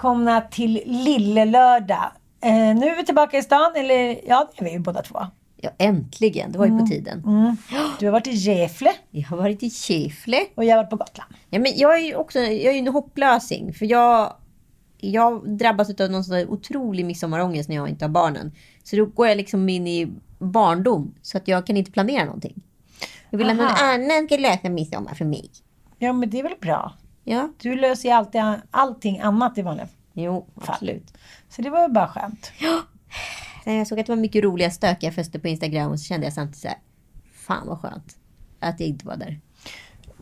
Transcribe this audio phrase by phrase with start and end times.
[0.00, 2.12] Välkomna till Lille Lördag.
[2.42, 5.18] Eh, nu är vi tillbaka i stan, eller ja, det är vi ju båda två.
[5.56, 6.52] Ja, äntligen.
[6.52, 7.22] Det var ju på tiden.
[7.98, 10.40] Du har varit i Gefle Jag har varit i Kifle.
[10.54, 11.34] och jag har varit på Gotland.
[11.50, 13.74] Ja, men jag är ju också jag är en hopplösing.
[13.74, 14.32] För jag,
[14.98, 18.52] jag drabbas av någon sån där otrolig midsommarångest när jag inte har barnen.
[18.82, 21.14] Så då går jag liksom in i barndom.
[21.22, 22.62] Så att jag kan inte planera någonting.
[23.30, 23.94] Jag vill att någon Aha.
[23.94, 25.50] annan ska lösa midsommar för mig.
[25.98, 26.94] Ja, men det är väl bra.
[27.24, 31.14] Ja, Du löser ju alltid allting annat i vanliga jo, absolut.
[31.48, 32.52] Så det var väl bara skönt.
[33.66, 36.32] När jag såg att det var mycket roliga stökiga fester på Instagram så kände jag
[36.32, 36.78] samtidigt så här.
[37.34, 38.16] Fan vad skönt
[38.60, 39.40] att jag inte var där.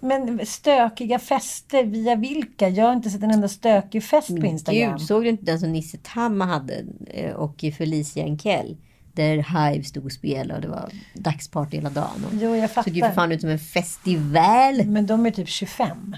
[0.00, 2.68] Men stökiga fester, via vilka?
[2.68, 4.90] Jag har inte sett en enda stökig fest på Instagram.
[4.92, 8.76] Gud, såg du inte den som Nisse Tamma hade eh, och Felicia Enkell?
[9.12, 12.24] Där Hive stod och spelade och det var dagsparty hela dagen.
[12.26, 13.14] Och Jo, jag såg ju för fattar.
[13.14, 14.84] fan ut som en festival.
[14.86, 16.16] Men de är typ 25.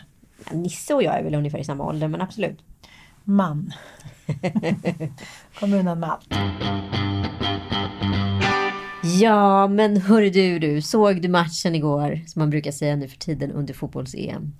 [0.51, 2.59] Nisse och jag är väl ungefär i samma ålder, men absolut.
[3.25, 3.73] Man.
[5.61, 6.35] Kom undan med allt.
[9.21, 10.83] Ja, men hörru du, du.
[10.83, 12.21] Såg du matchen igår?
[12.27, 14.53] Som man brukar säga nu för tiden under fotbolls-EM.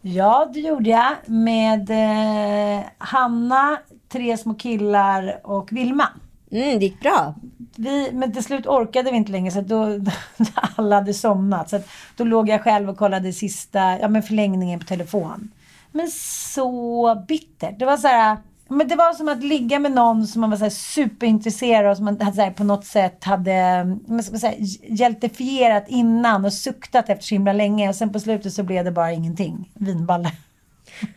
[0.00, 1.14] Ja, det gjorde jag.
[1.26, 6.08] Med eh, Hanna, tre små killar och Vilma.
[6.50, 7.34] Mm, det gick bra.
[7.76, 10.00] Vi, men till slut orkade vi inte längre så då
[10.76, 11.70] alla hade somnat.
[11.70, 11.80] Så
[12.16, 15.50] då låg jag själv och kollade sista ja, men förlängningen på telefon.
[15.92, 16.08] Men
[16.54, 17.78] så bittert.
[17.78, 18.36] Det var så här,
[18.68, 21.94] men det var som att ligga med någon som man var så här superintresserad av.
[21.94, 24.54] Som man hade så här, på något sätt hade man ska säga,
[24.88, 27.88] hjältefierat innan och suktat efter så himla länge.
[27.88, 29.70] Och sen på slutet så blev det bara ingenting.
[29.74, 30.32] Vinballe.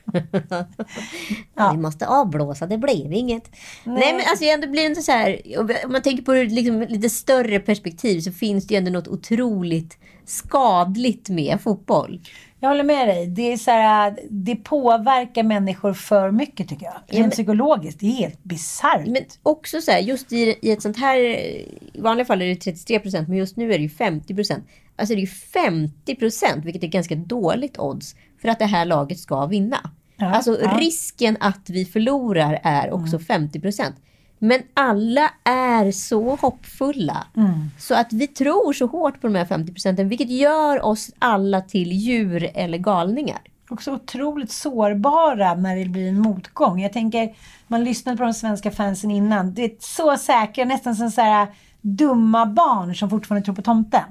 [1.71, 3.51] Vi måste avblåsa, det blev inget.
[3.83, 5.41] Nej, men alltså jag ändå blir inte så här.
[5.57, 9.07] Om man tänker på det liksom, lite större perspektiv så finns det ju ändå något
[9.07, 12.21] otroligt skadligt med fotboll.
[12.59, 13.27] Jag håller med dig.
[13.27, 16.95] Det, är så här, det påverkar människor för mycket tycker jag.
[17.07, 17.99] Rent men- psykologiskt.
[17.99, 19.07] Det är helt bisarrt.
[19.07, 21.17] Men också så här, just i, i ett sånt här...
[21.19, 24.63] I vanliga fall är det 33 procent, men just nu är det ju 50 procent.
[24.99, 28.85] Alltså det är ju 50 procent, vilket är ganska dåligt odds, för att det här
[28.85, 29.89] laget ska vinna.
[30.17, 30.67] Ja, alltså ja.
[30.67, 30.79] Mm.
[30.79, 33.95] risken att vi förlorar är också 50 procent.
[34.39, 37.27] Men alla är så hoppfulla.
[37.37, 37.71] Mm.
[37.77, 41.61] Så att vi tror så hårt på de här 50 procenten, vilket gör oss alla
[41.61, 43.39] till djur eller galningar.
[43.69, 46.81] Också otroligt sårbara när det blir en motgång.
[46.81, 47.35] Jag tänker,
[47.67, 49.53] man lyssnade på de svenska fansen innan.
[49.53, 51.47] Det är så säkra, nästan som så här
[51.81, 54.03] dumma barn som fortfarande tror på tomten.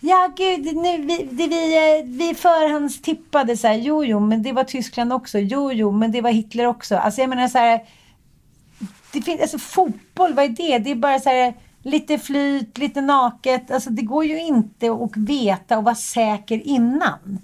[0.00, 4.52] Ja, gud, nu, vi, det, vi, eh, vi förhandstippade så här, jo, jo, men det
[4.52, 5.38] var Tyskland också.
[5.38, 6.96] Jo, jo, men det var Hitler också.
[6.96, 7.84] Alltså jag menar så här,
[9.12, 10.78] det finns, alltså fotboll, vad är det?
[10.78, 13.70] Det är bara så här lite flyt, lite naket.
[13.70, 17.38] Alltså det går ju inte att veta och vara säker innan.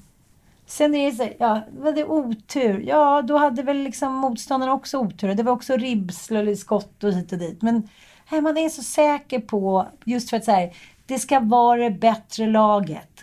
[0.66, 2.84] Sen är det så här, ja, var det otur?
[2.86, 5.34] Ja, då hade väl liksom motståndarna också otur.
[5.34, 7.62] Det var också ribbsel eller skott och hit och dit.
[7.62, 7.88] Men
[8.30, 10.72] man är så säker på, just för att så här,
[11.12, 13.20] det ska vara det bättre laget.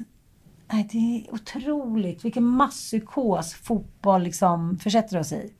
[0.72, 5.54] Nej, det är otroligt vilken masspsykos fotboll liksom försätter oss i.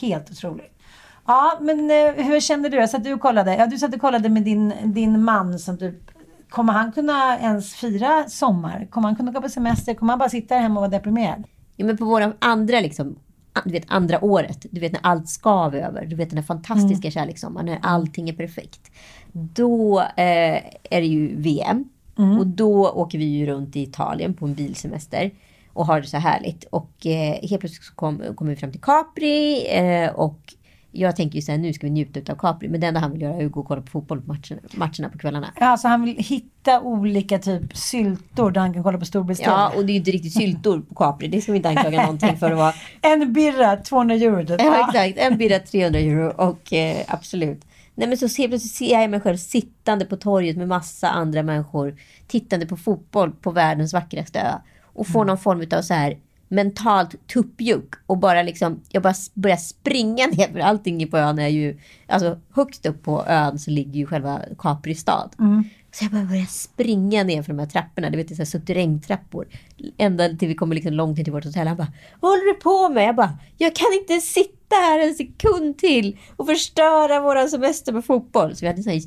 [0.00, 0.78] Helt otroligt.
[1.26, 2.88] Ja, men eh, hur kände du?
[2.88, 3.56] Så att du kollade?
[3.56, 6.10] Ja, du satt och kollade med din, din man som typ
[6.48, 8.88] kommer han kunna ens fira sommar?
[8.90, 9.94] Kommer han kunna gå på semester?
[9.94, 11.44] Kommer han bara sitta där hemma och vara deprimerad?
[11.76, 13.18] Ja, men på våra andra, liksom,
[13.64, 16.42] du vet, andra året, du vet när allt ska vara över, du vet den där
[16.42, 17.10] fantastiska mm.
[17.10, 18.90] kärlekssommaren, när allting är perfekt.
[19.32, 20.56] Då eh,
[20.90, 21.88] är det ju VM.
[22.18, 22.38] Mm.
[22.38, 25.30] Och då åker vi ju runt i Italien på en bilsemester
[25.72, 26.64] och har det så härligt.
[26.64, 30.54] Och eh, helt plötsligt så kommer kom vi fram till Capri eh, och
[30.92, 32.68] jag tänker ju här, nu ska vi njuta av Capri.
[32.68, 34.60] Men det enda han vill göra är att gå och kolla på fotboll på matcherna,
[34.74, 35.52] matcherna på kvällarna.
[35.60, 39.72] Ja, alltså han vill hitta olika typ syltor där han kan kolla på storbilds Ja,
[39.76, 41.28] och det är ju inte riktigt syltor på Capri.
[41.28, 42.74] Det ska vi inte anklaga någonting för att vara.
[43.02, 44.60] En birra, 200 euro typ.
[44.60, 45.18] Ja, exakt.
[45.18, 47.64] En birra, 300 euro och eh, absolut.
[47.94, 51.42] Nej men så ser, plötsligt ser jag mig själv sittande på torget med massa andra
[51.42, 51.96] människor.
[52.26, 54.52] Tittande på fotboll på världens vackraste ö.
[54.82, 55.26] Och får mm.
[55.26, 56.18] någon form av så här
[56.50, 61.48] mentalt tuppjuck och bara liksom, jag bara börjar springa ner för allting på ön är
[61.48, 65.34] ju, alltså högst upp på ön så ligger ju själva Capri stad.
[65.38, 65.64] Mm.
[65.92, 69.48] Så jag bara börjar springa ner för de här trapporna, du vet det är suterrängtrappor.
[69.96, 71.66] Ända till vi kommer liksom långt ner till vårt hotell.
[71.66, 73.08] Han bara, vad håller du på med?
[73.08, 78.04] Jag bara, jag kan inte sitta här en sekund till och förstöra våran semester med
[78.04, 78.56] fotboll.
[78.56, 79.00] Så vi hade en sån här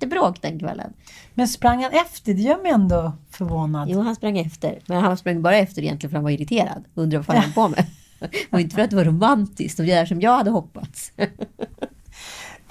[0.00, 0.92] jättebråk den kvällen.
[1.34, 2.34] Men sprang han efter?
[2.34, 3.88] Det gör mig ändå förvånad.
[3.90, 4.78] Jo, han sprang efter.
[4.86, 6.84] Men han sprang bara efter egentligen för han var irriterad.
[6.94, 7.86] Undrar vad han höll på med.
[8.50, 11.12] Och inte för att det var romantiskt och det där som jag hade hoppats.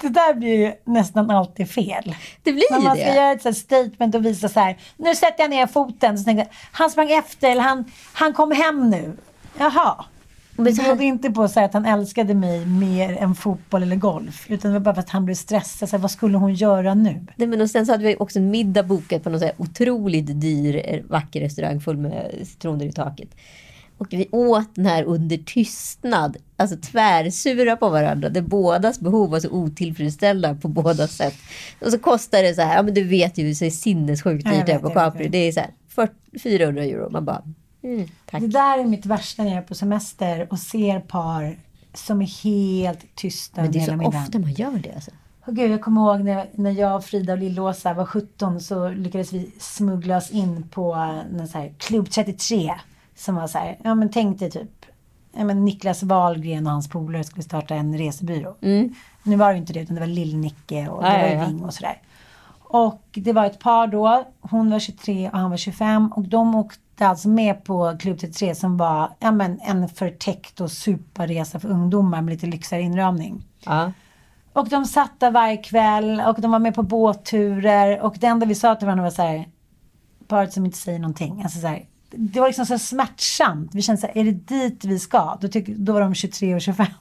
[0.00, 2.14] det där blir ju nästan alltid fel.
[2.42, 3.14] Det blir När man ska det.
[3.14, 6.18] göra ett statement och visa så här, nu sätter jag ner foten.
[6.18, 9.16] Så tänkte han sprang efter, eller han, han kom hem nu.
[9.58, 10.04] Jaha.
[10.64, 14.46] Det berodde inte på att säga att han älskade mig mer än fotboll eller golf.
[14.48, 15.88] Utan det var bara för att han blev stressad.
[15.88, 17.26] Så här, vad skulle hon göra nu?
[17.36, 20.40] Nej, men och sen så hade vi också en middag bokat på någon så otroligt
[20.40, 23.28] dyr, eh, vacker restaurang full med citroner i taket.
[23.98, 29.40] Och vi åt den här under tystnad, alltså tvärsura på varandra, där bådas behov var
[29.40, 31.34] så otillfredsställda på båda sätt.
[31.80, 34.68] Och så kostar det så här, ja men du vet ju, så är sinnessjukt dyrt
[34.68, 35.28] här på Capri.
[35.28, 37.10] Det är så här 40, 400 euro.
[37.10, 37.42] Man bara,
[37.82, 38.08] mm.
[38.30, 41.56] Det där är mitt värsta när jag är på semester och ser par
[41.94, 45.10] som är helt tysta Men det är så ofta man gör det alltså.
[45.46, 49.32] Oh, Gud, jag kommer ihåg när, när jag, Frida och Lillåsa var 17 så lyckades
[49.32, 52.74] vi smuggla oss in på en så här, Klubb 33.
[53.16, 54.86] Som var så här, ja men tänk dig typ
[55.32, 58.56] ja, men Niklas Wahlgren och hans polare skulle starta en resebyrå.
[58.60, 58.94] Mm.
[59.22, 61.46] Nu var det inte det utan det var Lill-Nicke och det Ja, var ja, ja.
[61.46, 62.02] Ving och sådär.
[62.60, 64.24] Och det var ett par då.
[64.40, 66.12] Hon var 23 och han var 25.
[66.12, 70.70] Och de åkte alltså med på Klubb 33 som var ja, men en förtäckt och
[70.70, 73.44] superresa för ungdomar med lite lyxigare inramning.
[73.60, 73.92] Ja.
[74.52, 78.00] Och de satt där varje kväll och de var med på båtturer.
[78.00, 79.48] Och det enda vi sa till varandra var så här,
[80.26, 81.42] paret som inte säger någonting.
[81.42, 83.74] Alltså så här, det var liksom så smärtsamt.
[83.74, 85.38] Vi kände så här, är det dit vi ska?
[85.40, 86.86] Då, tyck, då var de 23 och 25.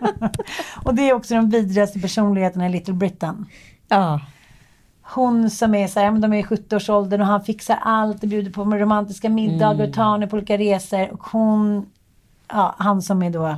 [0.84, 3.46] och det är också de vidrigaste personligheterna i Little Britain.
[3.88, 4.20] ja.
[5.14, 8.50] Hon som är så här, de är i 70-årsåldern och han fixar allt och bjuder
[8.50, 11.12] på romantiska middagar och tar henne på olika resor.
[11.12, 11.86] Och hon,
[12.48, 13.56] ja, han som är då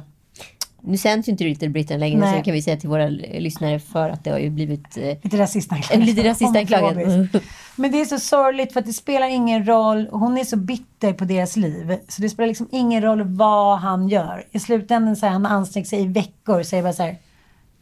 [0.81, 2.39] Nu sänds ju inte Little Britain längre Nej.
[2.39, 5.39] så kan vi säga till våra lyssnare för att det har ju blivit eh, Lite
[5.39, 6.07] rasistanklagad.
[6.07, 7.29] lite rasistanklagad.
[7.77, 10.09] Men det är så sorgligt för att det spelar ingen roll.
[10.13, 11.99] Hon är så bitter på deras liv.
[12.09, 14.45] Så det spelar liksom ingen roll vad han gör.
[14.51, 16.61] I slutändan så har han ansträngt sig i veckor.
[16.61, 17.11] Är det bara så här.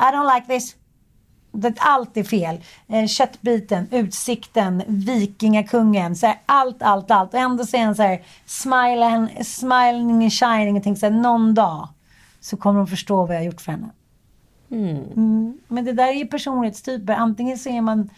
[0.00, 0.76] I don't like this.
[1.52, 2.60] Det, allt är fel.
[2.88, 6.16] Eh, köttbiten, utsikten, vikingakungen.
[6.16, 7.34] Så här, allt, allt, allt.
[7.34, 8.22] Och ändå säger han så här.
[8.46, 10.76] Smiling, smiling and shining.
[10.76, 11.88] Och tänker så här, någon dag
[12.40, 13.90] så kommer hon förstå vad jag har gjort för henne.
[14.70, 15.58] Mm.
[15.68, 17.14] Men det där är ju personlighetstyper.
[17.14, 18.10] Antingen så är man...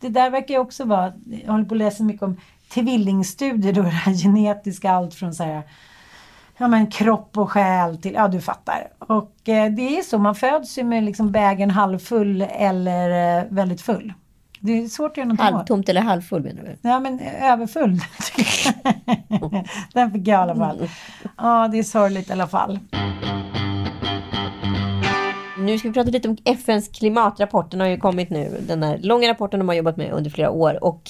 [0.00, 1.12] Det där verkar ju också vara...
[1.44, 2.36] Jag håller på att läsa mycket om
[2.68, 3.72] tvillingstudier.
[3.72, 5.62] Då, det här genetiska, allt från så här,
[6.60, 8.14] ja, men kropp och själ till...
[8.14, 8.88] Ja, du fattar.
[8.98, 10.18] Och eh, det är så.
[10.18, 14.12] Man föds ju med liksom bägaren halvfull eller eh, väldigt full.
[14.60, 16.88] Det är svårt att göra någonting halvtomt eller halvfull menar du?
[16.88, 18.00] Ja, men eh, överfull.
[19.94, 20.88] Den fick jag i alla fall.
[21.36, 22.78] Ja, det är sorgligt i alla fall.
[25.58, 27.70] Nu ska vi prata lite om FNs klimatrapport.
[27.70, 28.60] Den har ju kommit nu.
[28.68, 30.84] Den här långa rapporten de har jobbat med under flera år.
[30.84, 31.02] Och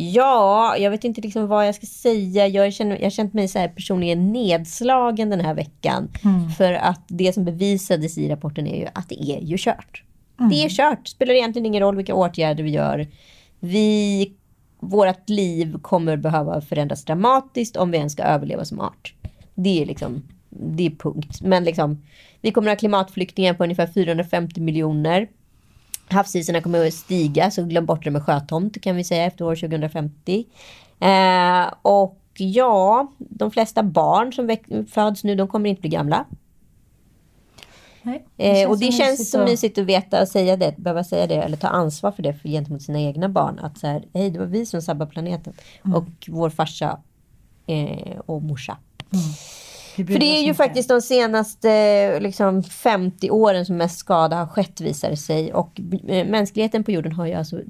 [0.00, 2.46] ja, jag vet inte liksom vad jag ska säga.
[2.46, 6.08] Jag, känner, jag har känt mig så här personligen nedslagen den här veckan.
[6.58, 10.02] För att det som bevisades i rapporten är ju att det är ju kört.
[10.50, 11.08] Det är kört.
[11.08, 13.06] Spelar egentligen ingen roll vilka åtgärder vi gör.
[13.60, 14.32] Vi,
[14.80, 19.14] vårt liv kommer behöva förändras dramatiskt om vi ens ska överleva som art.
[19.54, 21.42] Det är liksom, det är punkt.
[21.42, 22.02] Men liksom,
[22.40, 25.28] vi kommer ha klimatflyktingar på ungefär 450 miljoner.
[26.10, 29.54] Havsisarna kommer att stiga, så glöm bort det med sjötomt kan vi säga efter år
[29.54, 30.44] 2050.
[31.00, 34.56] Eh, och ja, de flesta barn som
[34.90, 36.24] föds nu, de kommer inte bli gamla.
[38.02, 41.26] Nej, Eh, och det känns mysigt så mysigt att veta och säga det, behöva säga
[41.26, 43.58] det eller ta ansvar för det för, gentemot sina egna barn.
[43.58, 45.52] Att så här, hej det var vi som sabbade planeten.
[45.84, 45.96] Mm.
[45.96, 46.98] Och vår farsa
[47.66, 48.76] eh, och morsa.
[49.10, 49.18] Vi
[50.06, 54.80] För det är ju faktiskt de senaste liksom, 50 åren som mest skada har skett
[54.80, 55.52] visar det sig.
[55.54, 57.60] Och eh, mänskligheten på jorden har ju alltså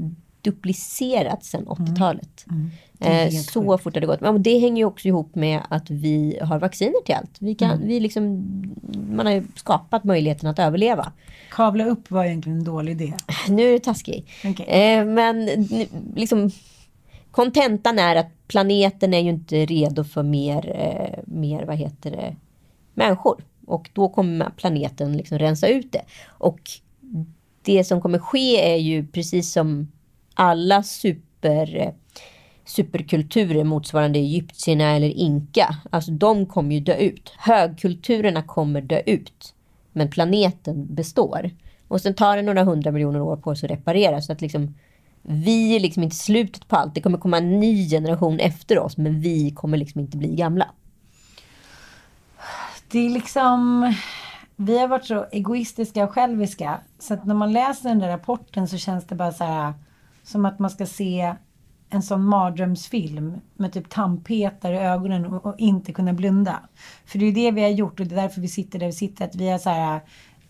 [0.42, 2.46] duplicerats sedan 80-talet.
[2.50, 2.70] Mm.
[3.00, 4.20] Är Eh, så fort har det gått.
[4.20, 7.36] Men det hänger ju också ihop med att vi har vacciner till allt.
[7.38, 7.88] Vi kan, Mm.
[7.88, 8.44] vi liksom,
[9.10, 11.12] man har ju skapat möjligheten att överleva.
[11.50, 13.12] Kavla upp var egentligen en dålig idé.
[13.48, 14.30] Nu är det taskig.
[14.44, 14.66] Okej.
[14.66, 15.46] Eh, men
[16.16, 16.50] liksom,
[17.30, 22.36] kontentan är att planeten är ju inte redo för mer, eh, mer vad heter det,
[22.94, 23.44] människor.
[23.66, 26.02] Och då kommer planeten liksom rensa ut det.
[26.26, 26.60] Och
[27.62, 29.92] det som kommer ske är ju precis som
[30.34, 31.92] alla super, eh,
[32.64, 35.76] superkulturer motsvarande egyptierna eller inka.
[35.90, 37.32] Alltså de kommer ju dö ut.
[37.38, 39.54] Högkulturerna kommer dö ut.
[39.92, 41.50] Men planeten består.
[41.88, 44.20] Och sen tar det några hundra miljoner år på sig att reparera.
[44.20, 44.74] Så att liksom,
[45.30, 46.94] vi är liksom inte slutet på allt.
[46.94, 48.96] Det kommer komma en ny generation efter oss.
[48.96, 50.66] Men vi kommer liksom inte bli gamla.
[52.90, 53.92] Det är liksom...
[54.56, 56.80] Vi har varit så egoistiska och själviska.
[56.98, 59.72] Så att när man läser den där rapporten så känns det bara så här
[60.22, 61.34] som att man ska se
[61.90, 66.60] en sån mardrömsfilm med typ tandpetare i ögonen och, och inte kunna blunda.
[67.04, 68.92] För det är det vi har gjort och det är därför vi sitter där vi
[68.92, 69.24] sitter.
[69.24, 70.00] Att vi har så här,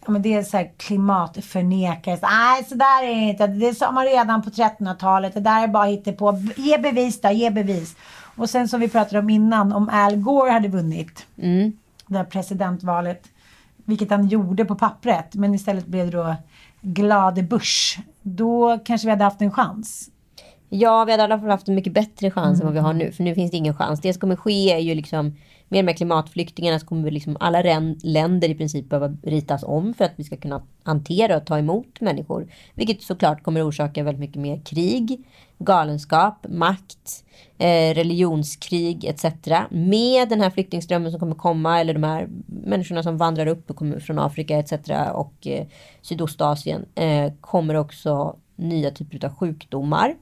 [0.08, 2.16] men det är så här klimatförnekare.
[2.16, 3.46] Så, Nej, så där är det inte.
[3.46, 5.34] Det sa man redan på 1300-talet.
[5.34, 6.42] Det där är bara på.
[6.56, 7.96] Ge bevis då, ge bevis.
[8.36, 11.26] Och sen som vi pratade om innan, om Al Gore hade vunnit
[12.06, 13.22] det här presidentvalet.
[13.84, 15.34] Vilket han gjorde på pappret.
[15.34, 16.36] Men istället blev det då
[16.80, 18.00] glade Bush.
[18.22, 20.10] Då kanske vi hade haft en chans.
[20.68, 22.92] Ja, vi hade i alla fall haft en mycket bättre chans än vad vi har
[22.92, 23.12] nu.
[23.12, 24.00] För nu finns det ingen chans.
[24.00, 25.36] Det som kommer ske är ju liksom
[25.68, 27.62] med de här klimatflyktingarna så kommer liksom alla
[28.02, 32.00] länder i princip behöva ritas om för att vi ska kunna hantera och ta emot
[32.00, 32.48] människor.
[32.74, 35.24] Vilket såklart kommer orsaka väldigt mycket mer krig,
[35.58, 37.24] galenskap, makt,
[37.58, 39.24] eh, religionskrig etc.
[39.70, 43.76] Med den här flyktingströmmen som kommer komma eller de här människorna som vandrar upp och
[43.76, 44.72] kommer från Afrika etc.
[45.12, 45.66] och eh,
[46.02, 50.14] Sydostasien eh, kommer också nya typer av sjukdomar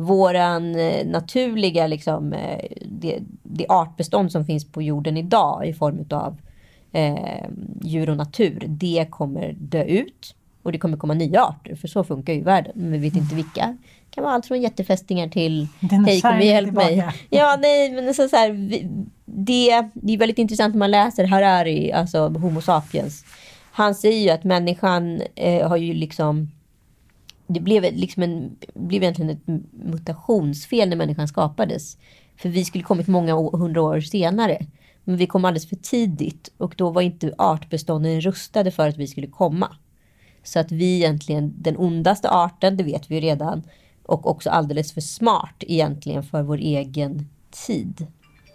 [0.00, 6.04] våran eh, naturliga liksom, eh, det, det artbestånd som finns på jorden idag i form
[6.10, 6.36] av
[6.92, 7.48] eh,
[7.82, 10.34] djur och natur, det kommer dö ut.
[10.62, 12.72] Och det kommer komma nya arter, för så funkar ju världen.
[12.74, 13.76] Men vi vet inte vilka.
[13.80, 15.68] Det kan vara allt från jättefästingar till
[16.06, 17.08] Hej, kom och hjälp mig.
[17.30, 18.48] Ja, nej, men så, så här,
[19.24, 23.24] det, det är väldigt intressant när man läser Harari, alltså Homo sapiens.
[23.72, 26.50] Han säger ju att människan eh, har ju liksom
[27.52, 31.96] det blev, liksom en, blev egentligen ett mutationsfel när människan skapades.
[32.36, 34.66] För vi skulle kommit många hundra år senare.
[35.04, 39.06] Men vi kom alldeles för tidigt och då var inte artbestånden rustade för att vi
[39.06, 39.76] skulle komma.
[40.42, 43.62] Så att vi egentligen, den ondaste arten, det vet vi ju redan.
[44.02, 47.28] Och också alldeles för smart egentligen för vår egen
[47.66, 48.06] tid.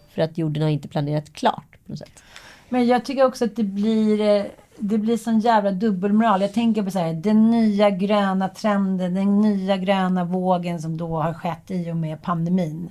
[0.09, 2.23] För att jorden har inte planerat klart på något sätt.
[2.69, 4.45] Men jag tycker också att det blir, eh,
[4.79, 6.41] det blir sån jävla dubbelmoral.
[6.41, 11.21] Jag tänker på så här, den nya gröna trenden, den nya gröna vågen som då
[11.21, 12.89] har skett i och med pandemin.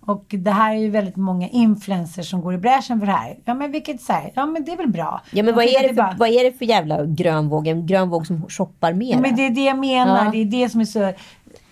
[0.00, 3.36] Och det här är ju väldigt många influencers som går i bräschen för det här.
[3.44, 5.20] Ja men vilket så här, ja men det är väl bra.
[5.32, 7.66] Ja men vad är, det för, bara- vad är det för jävla grön våg?
[7.66, 9.18] En grön våg som shoppar mer?
[9.18, 10.24] Men det är det jag menar.
[10.24, 10.30] Ja.
[10.30, 11.12] Det är det som är så,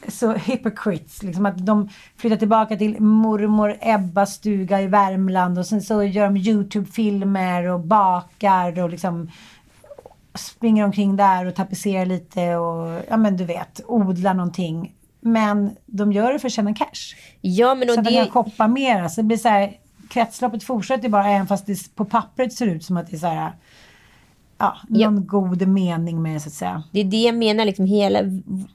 [0.09, 1.23] så hypocrites.
[1.23, 6.25] Liksom att de flyttar tillbaka till mormor Ebbas stuga i Värmland och sen så gör
[6.25, 9.31] de Youtube-filmer och bakar och liksom
[10.35, 14.93] springer omkring där och tapetserar lite och ja men du vet, odlar någonting.
[15.21, 17.17] Men de gör det för att tjäna cash.
[17.41, 19.09] Ja men Så att de kan shoppa mer.
[19.09, 19.73] Så det blir så här,
[20.11, 23.27] kretsloppet fortsätter bara även fast det på pappret ser ut som att det är så
[23.27, 23.53] här,
[24.59, 25.11] ja, Ja.
[25.11, 26.83] någon god mening med det så att säga.
[26.93, 28.21] Det är det jag menar, liksom hela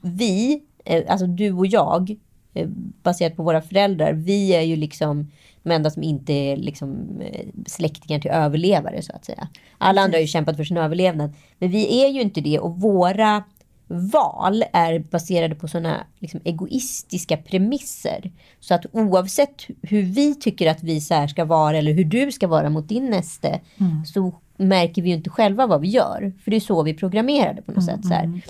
[0.00, 0.62] vi,
[1.08, 2.16] alltså du och jag,
[2.54, 2.68] eh,
[3.02, 5.30] baserat på våra föräldrar, vi är ju liksom
[5.62, 9.48] de enda som inte är liksom eh, släktingar till överlevare så att säga.
[9.78, 11.34] Alla andra har ju kämpat för sin överlevnad.
[11.58, 13.44] Men vi är ju inte det och våra
[13.86, 18.30] val är baserade på sådana liksom, egoistiska premisser.
[18.60, 22.48] Så att oavsett hur vi tycker att vi så ska vara eller hur du ska
[22.48, 23.60] vara mot din näste
[24.06, 26.32] så märker vi ju inte själva vad vi gör.
[26.44, 28.06] För det är så vi programmerade på något sätt.
[28.06, 28.40] Så här.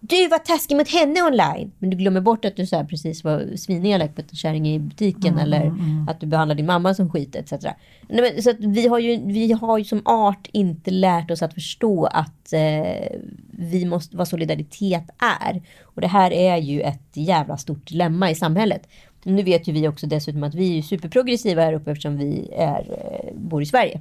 [0.00, 1.72] Du var taskig mot henne online.
[1.78, 5.38] Men du glömmer bort att du så precis var svinelak mot en kärring i butiken.
[5.38, 5.74] eller
[6.08, 7.52] att du behandlar din mamma som skit etc.
[7.52, 7.74] Nej,
[8.08, 12.04] men, så vi, har ju, vi har ju som art inte lärt oss att förstå
[12.04, 13.18] att eh,
[13.50, 15.62] vi måste, vad solidaritet är.
[15.82, 18.88] Och det här är ju ett jävla stort dilemma i samhället.
[19.22, 22.80] Nu vet ju vi också dessutom att vi är superprogressiva här uppe eftersom vi är,
[22.90, 24.00] eh, bor i Sverige.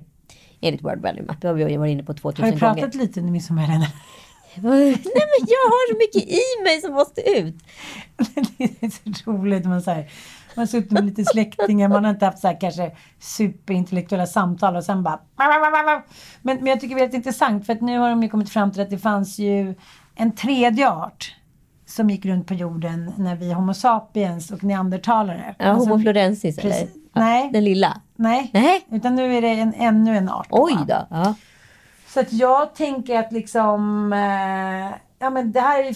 [0.61, 1.41] Enligt World Value Map.
[1.41, 2.73] Det har vi varit inne på 2000 Har du gånger.
[2.73, 3.89] pratat lite under midsommarhelgen?
[4.61, 7.55] Nej men jag har så mycket i mig som måste ut.
[8.57, 9.65] det är så roligt.
[9.65, 10.11] Man, så här,
[10.55, 14.75] man har suttit med lite släktingar, man har inte haft så här, kanske superintellektuella samtal
[14.75, 15.19] och sen bara...
[16.41, 18.49] Men, men jag tycker det är väldigt intressant för att nu har de ju kommit
[18.49, 19.75] fram till att det fanns ju
[20.15, 21.35] en tredje art
[21.85, 25.55] som gick runt på jorden när vi Homo sapiens och neandertalare.
[25.59, 26.87] Ja, Alltså, Homo florensis eller?
[27.13, 27.49] Nej.
[27.53, 28.01] Den lilla?
[28.15, 28.87] Nej, Nej.
[28.91, 30.47] utan nu är det en, ännu en art.
[30.49, 31.07] Oj då.
[31.09, 31.35] Ja.
[32.13, 35.95] Så att jag tänker att liksom, eh, ja men det här är,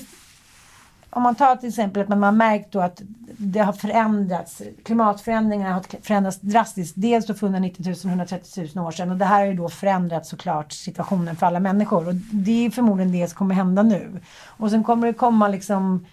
[1.09, 3.01] om man tar till exempel att man har märkt då att
[3.37, 6.93] det har förändrats, klimatförändringarna har förändrats drastiskt.
[6.97, 9.69] Dels då för 190 000, 130 000 år sedan och det här har ju då
[9.69, 14.21] förändrat såklart situationen för alla människor och det är förmodligen det som kommer hända nu.
[14.45, 16.05] Och sen kommer det komma liksom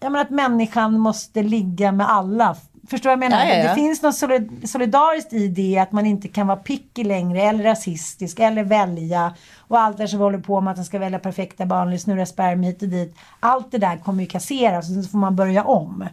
[0.00, 2.56] Ja men att människan måste ligga med alla.
[2.88, 3.44] Förstår vad jag menar?
[3.44, 3.68] Ja, ja, ja.
[3.68, 7.64] Det finns något solid- solidariskt i det att man inte kan vara picky längre eller
[7.64, 11.18] rasistisk eller välja och allt det som vi håller på med att man ska välja
[11.18, 13.16] perfekta barn eller snurra spermier hit och dit.
[13.40, 16.04] Allt det där kommer ju kasseras och så får man börja om.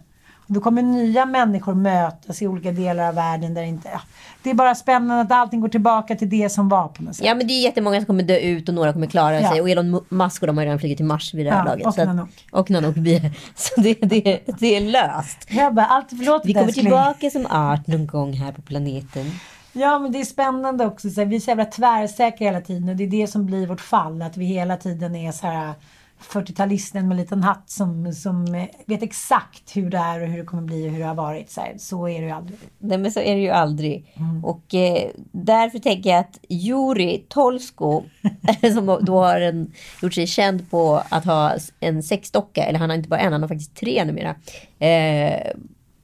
[0.53, 3.89] Då kommer nya människor mötas i olika delar av världen där inte...
[3.93, 4.01] Ja,
[4.43, 7.25] det är bara spännande att allting går tillbaka till det som var på något sätt.
[7.25, 9.49] ja men det är jättemånga som kommer dö ut och några kommer klara Ja.
[9.51, 9.61] sig.
[9.61, 11.65] Och Elon Musk och de har ju redan flugit till Mars vid det här Ja,
[11.65, 11.87] laget.
[11.87, 12.29] och så att- Nanook.
[12.51, 12.95] Och Nanook
[13.55, 15.47] Så det, det, det är löst.
[15.49, 19.31] Jag bara, allt förlåt Vi kommer tillbaka som art någon gång här på planeten.
[19.73, 21.09] Ja, men det är spännande också.
[21.09, 23.67] Så här, vi är så jävla tvärsäkra hela tiden och det är det som blir
[23.67, 24.21] vårt fall.
[24.21, 25.73] Att vi hela tiden är så här
[26.21, 30.45] 40-talisten med en liten hatt som, som vet exakt hur det är och hur det
[30.45, 31.51] kommer bli och hur det har varit.
[31.51, 32.59] Så, här, så är det ju aldrig.
[32.79, 34.13] Nej men så är det ju aldrig.
[34.15, 34.45] Mm.
[34.45, 38.03] Och eh, därför tänker jag att Juri Tolsko,
[38.73, 42.97] som då har en, gjort sig känd på att ha en sexdocka, eller han har
[42.97, 44.35] inte bara en, han har faktiskt tre numera.
[44.79, 45.51] Eh,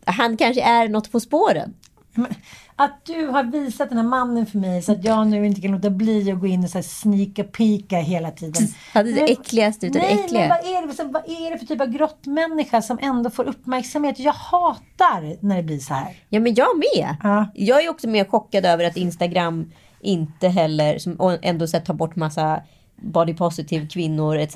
[0.06, 1.74] han kanske är något på spåren.
[2.14, 2.34] Men
[2.80, 5.72] Att du har visat den här mannen för mig så att jag nu inte kan
[5.72, 8.68] låta bli att gå in och så här sneaka pika hela tiden.
[8.94, 10.48] Hade det äckligaste utav det Nej, men äckliga.
[10.48, 14.20] vad är, det, så, vad är det för typ av grottmänniska som ändå får uppmärksamhet?
[14.20, 16.16] Jag hatar när det blir så här.
[16.30, 17.16] Ja men jag med.
[17.24, 17.48] Ja.
[17.54, 19.72] Jag är också mer chockad över att Instagram
[20.02, 22.62] inte heller, som och ändå sett tar bort massa
[23.02, 24.56] body positive kvinnor etc.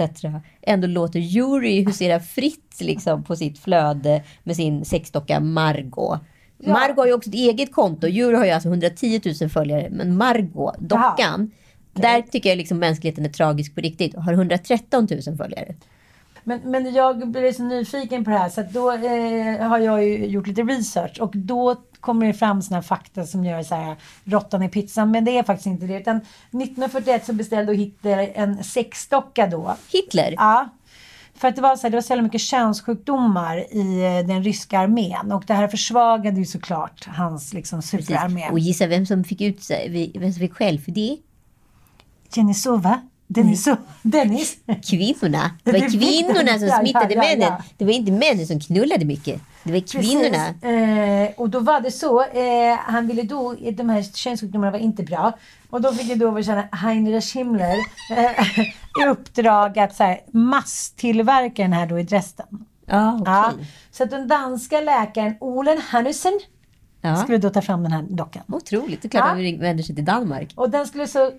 [0.62, 6.19] Ändå låter Yuri husera fritt liksom på sitt flöde med sin sexdocka Margot.
[6.63, 6.74] Ja.
[6.74, 8.08] Margot har ju också ett eget konto.
[8.08, 9.88] Yuri har ju alltså 110 000 följare.
[9.91, 11.52] Men Margot, dockan,
[11.93, 14.15] där tycker jag liksom mänskligheten är tragisk på riktigt.
[14.15, 15.76] Har 113 000 följare.
[16.43, 20.26] Men, men jag blev så nyfiken på det här så då eh, har jag ju
[20.26, 23.95] gjort lite research och då kommer det fram såna här fakta som gör så här
[24.24, 25.12] råttan i pizzan.
[25.12, 26.00] Men det är faktiskt inte det.
[26.00, 29.76] Utan 1941 så beställde Hitler en sexdocka då.
[29.91, 30.34] Hitler.
[30.38, 30.69] Ja.
[31.41, 34.43] För att det var så, här, det var så jävla mycket könssjukdomar i eh, den
[34.43, 35.32] ryska armén.
[35.32, 38.49] Och det här försvagade ju såklart hans liksom, superarmé.
[38.51, 41.17] Och gissa vem som fick ut sig, vem som fick skäll för det?
[42.36, 43.01] Denisova.
[43.27, 43.77] Denisova.
[44.01, 44.58] Dennis.
[44.89, 45.51] Kvinnorna.
[45.63, 47.54] Det var kvinnorna som smittade männen.
[47.77, 49.41] Det var inte männen som knullade mycket.
[49.63, 50.47] Det var kvinnorna.
[51.26, 52.21] Eh, och då var det så.
[52.21, 55.34] Eh, han ville då, de här könssjukdomarna var inte bra.
[55.69, 57.76] Och då fick jag då överkänna Heinrich Himmler
[58.17, 62.65] eh, i uppdrag att så här, masstillverka den här då i Dresden.
[62.86, 63.34] Ja, okej.
[63.34, 63.54] Ja,
[63.91, 66.39] så att den danska läkaren Olen Hannussen
[67.04, 67.15] Ja.
[67.15, 68.43] skulle då ta fram den här dockan.
[68.47, 69.02] Otroligt.
[69.02, 69.34] Det är klart Ja.
[69.34, 70.50] vi vänder sig till Danmark.
[70.56, 71.32] Och den skulle så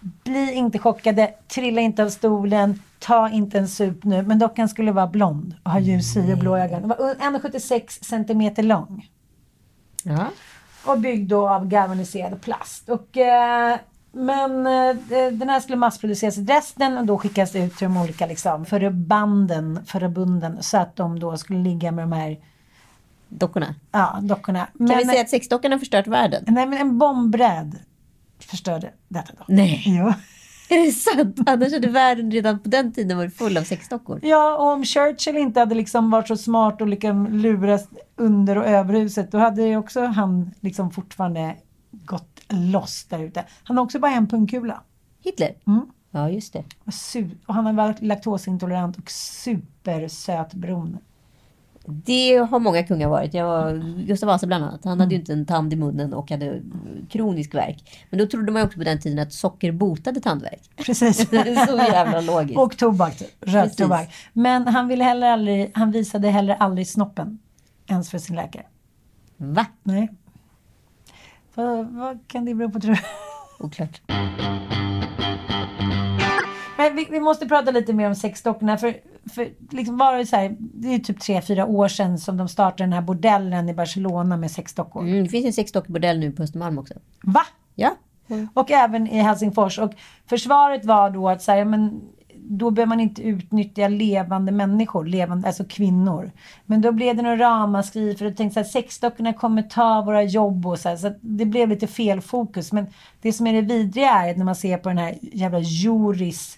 [0.00, 4.22] bli inte chockade, trilla inte av stolen, ta inte en sup nu.
[4.22, 6.80] Men dockan skulle vara blond och ha ljus hy och blå ögon.
[6.80, 9.06] Den var 1,76 centimeter lång.
[10.02, 10.26] Ja.
[10.86, 12.88] Och byggd då av galvaniserad plast.
[12.88, 13.78] Och, eh,
[14.12, 14.96] men eh,
[15.32, 19.84] den här skulle massproduceras i Dresden och då skickas ut till de olika liksom, förbanden,
[19.86, 22.38] förbunden så att de då skulle ligga med de här
[23.28, 23.74] Dockorna.
[23.92, 24.66] ja, dockorna.
[24.66, 26.44] Kan Men, vi säga att sexdockan har förstört världen?
[26.46, 27.78] nej, men en bombräd
[28.44, 29.44] förstörde detta då.
[29.48, 29.82] Nej.
[29.86, 30.12] Jo.
[30.70, 31.38] Är det sant?
[31.46, 34.20] Annars hade världen redan på den tiden varit full av sexdockor.
[34.22, 38.66] Ja, och om Churchill inte hade liksom varit så smart och liksom lurat under och
[38.66, 41.56] överhuset, då hade ju också han liksom fortfarande
[41.90, 43.44] gått loss där ute.
[43.64, 44.82] Han har också bara en pungkula.
[45.24, 45.54] Hitler?
[45.66, 45.86] Mm.
[46.10, 46.64] Ja, just det.
[47.46, 50.98] Och, han har varit laktosintolerant och supersöt brun.
[51.90, 53.34] Det har många kungar varit.
[53.34, 54.84] Jag, Gustav Vasa bland annat.
[54.84, 56.62] Han hade ju inte en tand i munnen och hade
[57.10, 58.04] kronisk värk.
[58.10, 60.70] Men då trodde man ju också på den tiden att socker botade tandvärk.
[60.76, 61.28] Precis.
[61.68, 62.58] Så jävla logiskt.
[62.58, 64.14] och tobak, röd tobak.
[64.32, 67.38] Men han ville heller aldrig, han visade heller aldrig snoppen.
[67.86, 68.64] Ens för sin läkare.
[69.36, 69.66] Va?
[69.82, 70.08] Nej.
[71.54, 73.00] Vad, vad kan det bero på tror du?
[73.64, 74.00] Oklart.
[76.94, 78.78] Vi, vi måste prata lite mer om sexdockorna.
[78.78, 78.96] För,
[79.34, 82.48] för liksom var det, så här, det är typ tre, fyra år sedan som de
[82.48, 85.02] startade den här bordellen i Barcelona med sexdockor.
[85.02, 86.94] Mm, det finns en sexdockbordell nu på Östermalm också.
[87.22, 87.42] Va?
[87.74, 87.96] Ja.
[88.54, 89.78] Och även i Helsingfors.
[89.78, 89.92] Och
[90.26, 92.00] försvaret var då att så här, men,
[92.50, 96.30] då behöver man inte utnyttja levande människor, levande, alltså kvinnor.
[96.66, 100.66] Men då blev det några ramaskri för jag tänkte att sexdockorna kommer ta våra jobb
[100.66, 102.72] och så här, så att det blev lite fel fokus.
[102.72, 102.86] Men
[103.22, 106.57] det som är det vidriga är att när man ser på den här jävla Juris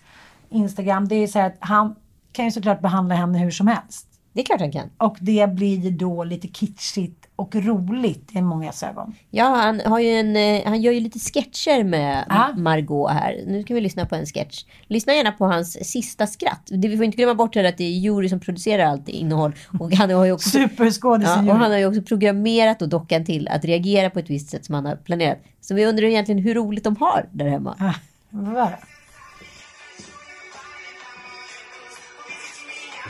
[0.50, 1.94] Instagram, det är så här att han
[2.32, 4.06] kan ju såklart behandla henne hur som helst.
[4.32, 4.90] Det är klart han kan.
[4.98, 9.14] Och det blir då lite kitschigt och roligt i många ögon.
[9.30, 12.52] Ja, han, har ju en, eh, han gör ju lite sketcher med Ja.
[12.56, 13.42] Margot här.
[13.46, 14.64] Nu ska vi lyssna på en sketch.
[14.86, 16.62] Lyssna gärna på hans sista skratt.
[16.66, 19.52] Det, vi får inte glömma bort här att det är Jury som producerar allt innehåll.
[19.80, 23.24] Och han har ju också, Superskådisen ja, och han har ju också programmerat då dockan
[23.24, 25.38] till att reagera på ett visst sätt som han har planerat.
[25.60, 27.76] Så vi undrar egentligen hur roligt de har där hemma.
[27.78, 27.94] Ah,
[28.30, 28.68] vad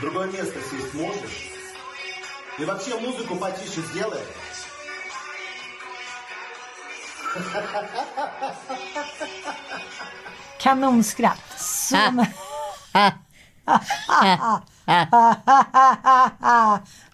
[0.00, 1.50] другое место сесть можешь?
[2.58, 4.20] И вообще музыку потише сделай.
[10.58, 11.38] Kanonskratt.
[11.58, 11.96] Så...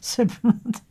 [0.00, 0.82] Supernaturligt.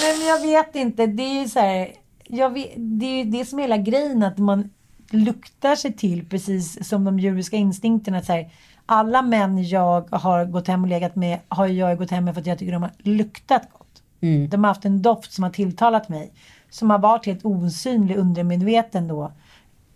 [0.00, 1.06] Men jag vet inte.
[1.06, 1.92] Det är ju så här.
[2.24, 4.22] Jag vet, det är ju det som är hela grejen.
[4.22, 4.70] Att man
[5.10, 8.18] luktar sig till precis som de djuriska instinkterna.
[8.18, 8.50] Att så här,
[8.85, 12.41] alla män jag har gått hem och legat med har jag gått hem med för
[12.41, 14.03] att jag tycker de har luktat gott.
[14.49, 16.33] De har haft en doft som har tilltalat mig.
[16.69, 19.31] Som har varit helt osynlig undermedveten då.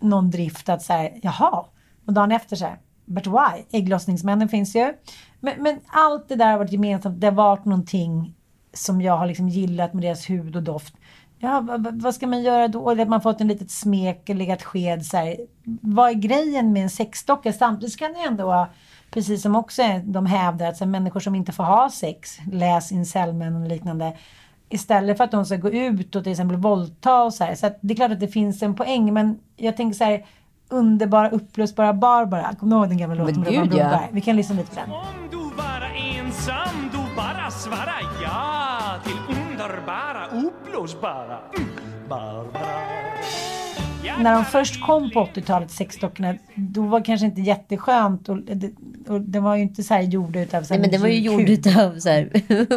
[0.00, 1.64] Någon drift att säga jaha.
[2.06, 3.64] Och dagen efter så här, but why?
[3.70, 4.94] Ägglossningsmännen finns ju.
[5.40, 7.20] Men, men allt det där har varit gemensamt.
[7.20, 8.34] Det har varit någonting
[8.72, 10.94] som jag har liksom gillat med deras hud och doft.
[11.40, 12.90] Ja, vad, ska man göra då?
[12.90, 15.36] Eller att man fått en litet smek, legat sked så här.
[15.80, 17.52] Vad är grejen med en sexdocka?
[17.52, 18.66] Samtidigt kan det ändå vara,
[19.10, 22.92] precis som också de hävdar, att så här, människor som inte får ha sex, läs
[22.92, 24.16] incelmän och liknande,
[24.68, 27.54] istället för att de ska gå ut och till exempel våldta och så här.
[27.54, 30.26] Så att det är klart att det finns en poäng, men jag tänker så här,
[30.68, 32.54] underbara, upplösbara Barbara.
[32.54, 34.00] Kommer du ihåg den gamla låten Men gud, ja.
[34.10, 34.92] Vi kan lyssna lite på den.
[34.92, 38.57] Om du vara ensam, du bara svara ja
[39.62, 41.68] underbara, upplösbara mm,
[42.08, 42.68] Barbara.
[44.04, 48.28] Ja, när de först kom på 80-talet, sexdockorna, då var det kanske inte jätteskönt.
[48.28, 48.70] Och det,
[49.08, 51.08] och det var ju inte så här gjorda utav så Nej, här men den var
[51.08, 52.30] ju gjord utav så här...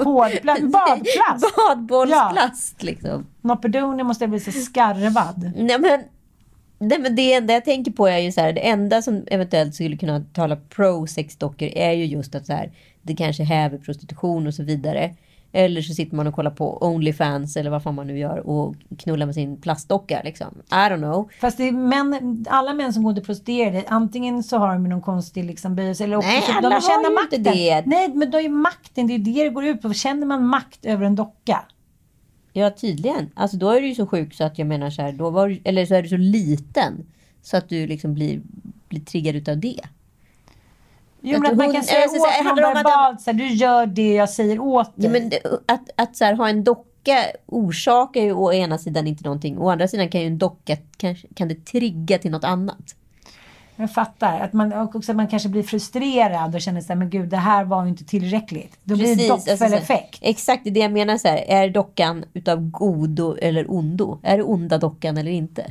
[0.03, 1.55] Hårdplast, badplast.
[1.55, 3.25] Badbollsplast liksom.
[3.41, 5.51] Noppedoni måste bli så skarvad.
[5.55, 6.01] Nej men,
[6.79, 9.75] nej, men det enda jag tänker på är ju så här, det enda som eventuellt
[9.75, 14.47] skulle kunna tala pro sexdockor är ju just att så här, det kanske häver prostitution
[14.47, 15.15] och så vidare.
[15.53, 18.75] Eller så sitter man och kollar på Onlyfans eller vad fan man nu gör och
[18.97, 20.47] knullar med sin plastdocka liksom.
[20.69, 21.29] I don't know.
[21.41, 25.01] Fast det är män, alla män som går till prostituerade, antingen så har de någon
[25.01, 27.39] konstig liksom böjelse eller också Nej, så alla de har känner ju makten.
[27.39, 27.83] inte det.
[27.85, 29.93] Nej, men då är makten, det är det det går ut på.
[29.93, 31.65] Känner man makt över en docka?
[32.53, 33.29] Ja tydligen.
[33.33, 35.57] Alltså då är du ju så sjuk så att jag menar så här, då var,
[35.63, 37.05] eller så är du så liten.
[37.41, 38.41] Så att du liksom blir,
[38.89, 39.81] blir triggad utav det.
[41.21, 43.21] Jo, Att men att man hon- kan säga alltså, så här, åt någon att- verbalt,
[43.21, 45.05] så här, du gör det jag säger åt dig.
[45.05, 49.07] Ja, men det, att att så här, ha en docka orsakar ju å ena sidan
[49.07, 49.57] inte någonting.
[49.57, 52.95] Å andra sidan kan ju en docka kanske, kan det trigga till något annat.
[53.75, 54.39] Jag fattar.
[54.39, 57.37] Att man, också att man kanske blir frustrerad och känner så här, men gud, det
[57.37, 58.77] här var ju inte tillräckligt.
[58.83, 60.17] Då blir det alltså, så här, dopfeleffekt.
[60.21, 61.17] exakt, det är det jag menar.
[61.17, 64.19] Så här, är dockan utav godo eller ondo?
[64.23, 65.65] Är det onda dockan eller inte?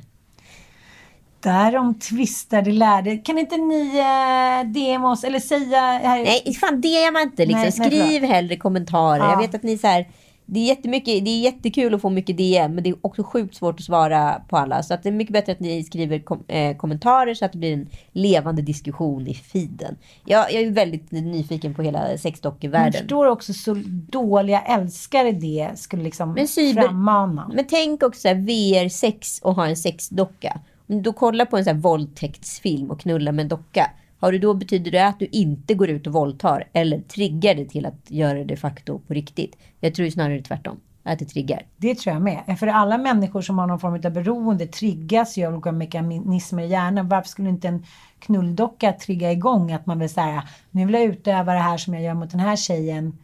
[1.41, 3.17] Därom tvistar de lärde.
[3.17, 5.81] Kan inte ni eh, DM oss eller säga...
[5.81, 7.47] Här, Nej, fan man inte.
[7.47, 7.61] Liksom.
[7.61, 9.19] Nej, nej, Skriv hellre kommentarer.
[9.25, 9.31] Ja.
[9.31, 10.07] Jag vet att ni så här,
[10.53, 13.55] det är jättemycket, det är jättekul att få mycket DM, men det är också sjukt
[13.55, 14.83] svårt att svara på alla.
[14.83, 17.59] Så att det är mycket bättre att ni skriver kom, eh, kommentarer så att det
[17.59, 19.97] blir en levande diskussion i feeden.
[20.25, 22.93] Jag, jag är väldigt nyfiken på hela jag sexdockevärlden.
[22.93, 23.77] förstår också så
[24.11, 27.51] dåliga älskare det skulle liksom Men cyber- frammana.
[27.55, 30.61] Men tänk också så här, VR6 och ha en sexdocka.
[30.99, 33.91] Du kollar på en så här våldtäktsfilm och knullar med en docka.
[34.19, 36.69] Har du då, betyder det att du inte går ut och våldtar?
[36.73, 39.57] Eller triggar det till att göra det de facto på riktigt?
[39.81, 40.81] Jag tror ju snarare tvärtom.
[41.03, 41.67] Att det triggar.
[41.77, 42.59] Det tror jag med.
[42.59, 46.67] För alla människor som har någon form av beroende triggas ju av olika mekanismer i
[46.67, 47.09] hjärnan.
[47.09, 47.85] Varför skulle inte en
[48.19, 52.03] knulldocka trigga igång att man vill säga nu vill jag utöva det här som jag
[52.03, 53.19] gör mot den här tjejen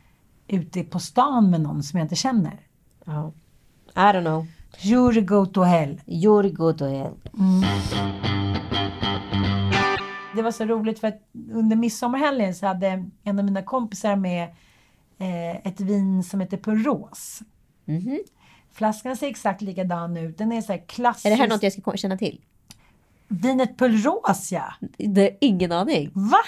[0.48, 2.60] ute på stan med någon som jag inte känner.
[3.04, 3.32] Ja.
[3.94, 4.46] I don't know.
[4.80, 6.00] Jury go to hell.
[6.06, 7.14] You're good to hell.
[10.36, 14.42] Det var så roligt för att under midsommarhelgen så hade en av mina kompisar med
[15.18, 17.40] eh, ett vin som heter Puros.
[17.84, 18.18] Mhm.
[18.72, 20.38] Flaskan ser exakt likadan ut.
[20.38, 21.26] Den är så här klassisk.
[21.26, 22.40] Är det här något jag ska känna till?
[23.28, 24.72] Vinet Puros ja.
[24.98, 26.10] Det är ingen aning.
[26.14, 26.38] Va?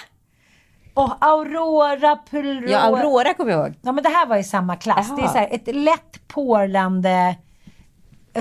[0.93, 2.71] Och Aurora Puros.
[2.71, 3.75] Ja, Aurora kommer jag ihåg.
[3.81, 5.05] Ja men det här var i samma klass.
[5.09, 5.17] Jaha.
[5.17, 7.35] Det är så här ett lätt porlande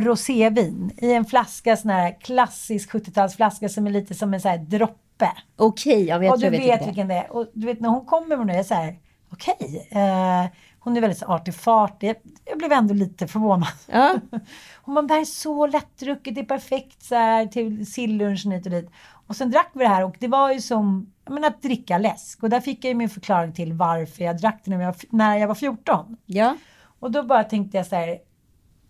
[0.00, 4.58] rosévin i en flaska, sån här klassisk 70-talsflaska som är lite som en sån här
[4.58, 5.32] droppe.
[5.56, 7.32] Okej, ja, men jag och du jag vet vet vilken det är.
[7.32, 8.98] Och du vet när hon kommer med jag är så här,
[9.32, 9.88] okej.
[9.90, 10.46] eh,
[10.78, 12.08] hon är väldigt artig-fartig.
[12.08, 13.68] Jag, jag blev ändå lite förvånad.
[13.86, 14.14] Ja.
[14.82, 18.66] Hon bara, det här är så lättdrucket, det är perfekt så här, till sillunchen hit
[18.66, 18.90] och dit.
[19.26, 21.98] Och sen drack vi det här och det var ju som jag menar, att dricka
[21.98, 22.42] läsk.
[22.42, 25.36] Och där fick jag ju min förklaring till varför jag drack det när jag, när
[25.36, 26.16] jag var 14.
[26.26, 26.56] ja.
[27.00, 28.18] Och då bara tänkte jag så här,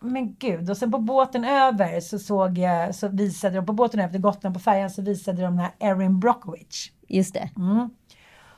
[0.01, 0.71] men gud.
[0.71, 4.21] Och sen på båten över så såg jag, så visade de, på båten över till
[4.21, 6.93] Gotland på färjan så visade de den här Erin Brockovich.
[7.09, 7.51] Just det.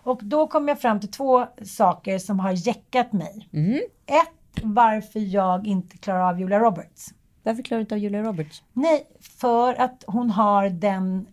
[0.02, 3.48] Och då kom jag fram till två saker som har jäckat mig.
[3.52, 3.80] Mm.
[4.06, 7.14] Ett, varför jag inte klarar av Julia Roberts.
[7.42, 8.62] Varför klarar du inte av Julia Roberts?
[8.72, 11.26] Nej, för att hon har den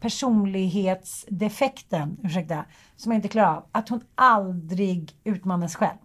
[0.00, 2.64] personlighetsdefekten, ursäkta,
[2.96, 3.64] som jag inte klarar av.
[3.72, 5.98] Att hon aldrig utmanar sig själv.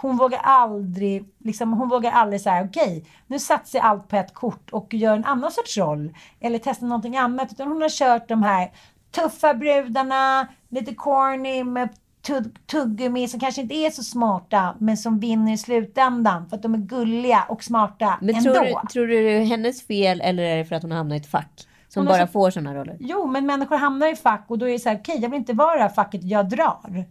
[0.00, 4.34] Hon vågar aldrig, liksom, hon vågar aldrig säga okej, nu satsar jag allt på ett
[4.34, 6.14] kort och gör en annan sorts roll.
[6.40, 7.52] Eller testar någonting annat.
[7.52, 8.70] Utan hon har kört de här
[9.10, 11.88] tuffa brudarna, lite corny med
[12.26, 16.62] tugg- tuggummi som kanske inte är så smarta men som vinner i slutändan för att
[16.62, 18.54] de är gulliga och smarta Men ändå.
[18.54, 20.98] tror du, tror du det är hennes fel eller är det för att hon har
[20.98, 21.66] hamnat i ett fack?
[21.88, 22.96] Som bara så- får sådana roller?
[23.00, 25.38] Jo, men människor hamnar i fack och då är det så här, okej, jag vill
[25.38, 27.04] inte vara i det här facket, jag drar.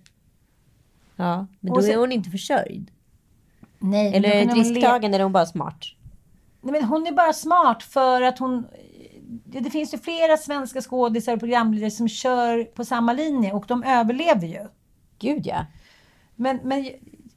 [1.19, 2.91] Ja, men då sen- är hon inte försörjd.
[3.79, 5.79] Nej, Eller är le- risktagande eller hon bara smart?
[6.61, 8.67] Nej, men hon är bara smart för att hon...
[9.45, 13.65] Det, det finns ju flera svenska skådisar och programledare som kör på samma linje och
[13.67, 14.67] de överlever ju.
[15.19, 15.65] Gud ja.
[16.35, 16.89] Men, men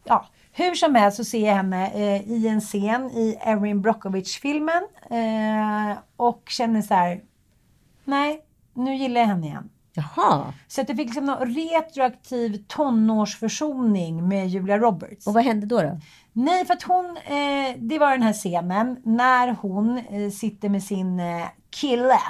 [0.04, 4.82] ja, hur som helst så ser jag henne eh, i en scen i Erin Brockovich-filmen
[5.10, 7.20] eh, och känner så här,
[8.04, 9.68] nej, nu gillar jag henne igen.
[9.94, 10.52] Jaha.
[10.68, 15.26] Så att det fick liksom någon retroaktiv tonårsförsoning med Julia Roberts.
[15.26, 15.82] Och vad hände då?
[15.82, 16.00] då?
[16.32, 20.82] Nej, för att hon, eh, det var den här scenen när hon eh, sitter med
[20.82, 22.20] sin eh, kille.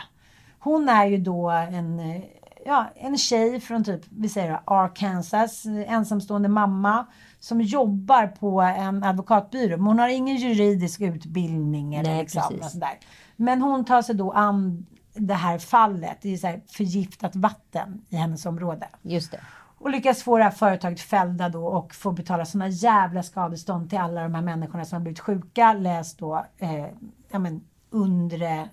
[0.59, 2.23] Hon är ju då en, eh,
[2.67, 7.07] ja, en tjej från typ, vi säger Arkansas, eh, ensamstående mamma
[7.41, 9.77] som jobbar på en advokatbyrå.
[9.77, 12.61] Men hon har ingen juridisk utbildning eller Nej, precis.
[12.61, 12.99] och sådär.
[13.37, 16.19] Men hon tar sig då an det här fallet.
[16.23, 18.89] Det är så förgiftat vatten i hennes område.
[19.03, 19.41] Just det.
[19.79, 23.99] Och lyckas få det här företaget fällda då och få betala såna jävla skadestånd till
[23.99, 25.73] alla de här människorna som har blivit sjuka.
[25.73, 26.87] Läs då, eh,
[27.31, 28.69] ja men undre,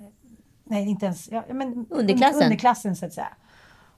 [0.63, 2.43] nej inte ens, ja, men Underklassen.
[2.43, 3.28] underklassen så att säga.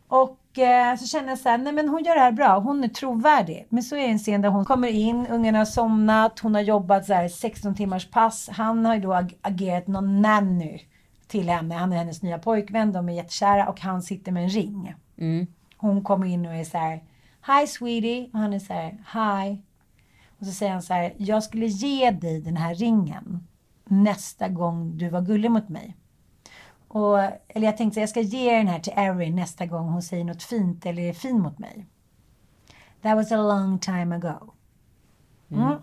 [0.07, 2.83] Och eh, så känner jag så här, nej men hon gör det här bra, hon
[2.83, 3.65] är trovärdig.
[3.69, 6.61] Men så är det en scen där hon kommer in, ungarna har somnat, hon har
[6.61, 8.49] jobbat så här 16 timmars pass.
[8.51, 10.81] Han har ju då ag- agerat någon nanny
[11.31, 14.49] till henne, han är hennes nya pojkvän, de är jättekära och han sitter med en
[14.49, 14.95] ring.
[15.77, 17.03] Hon kommer in och är så här,
[17.47, 18.29] Hi sweetie.
[18.33, 19.61] Och han är så här, Hi.
[20.39, 23.47] Och så säger han så här, jag skulle ge dig den här ringen
[23.85, 25.97] nästa gång du var gullig mot mig.
[26.87, 30.01] Och, eller jag tänkte så jag ska ge den här till Erin nästa gång hon
[30.01, 31.85] säger något fint eller är fin mot mig.
[33.01, 34.53] That was a long time ago.
[35.51, 35.77] Mm.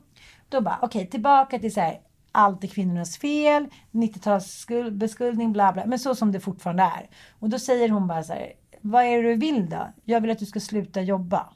[0.49, 2.01] Då bara, okej, tillbaka till så här,
[2.39, 5.87] allt är kvinnornas fel, 90-talsbeskuldning, bla bla.
[5.87, 7.09] Men så som det fortfarande är.
[7.39, 9.89] Och då säger hon bara så här, vad är det du vill då?
[10.05, 11.49] Jag vill att du ska sluta jobba.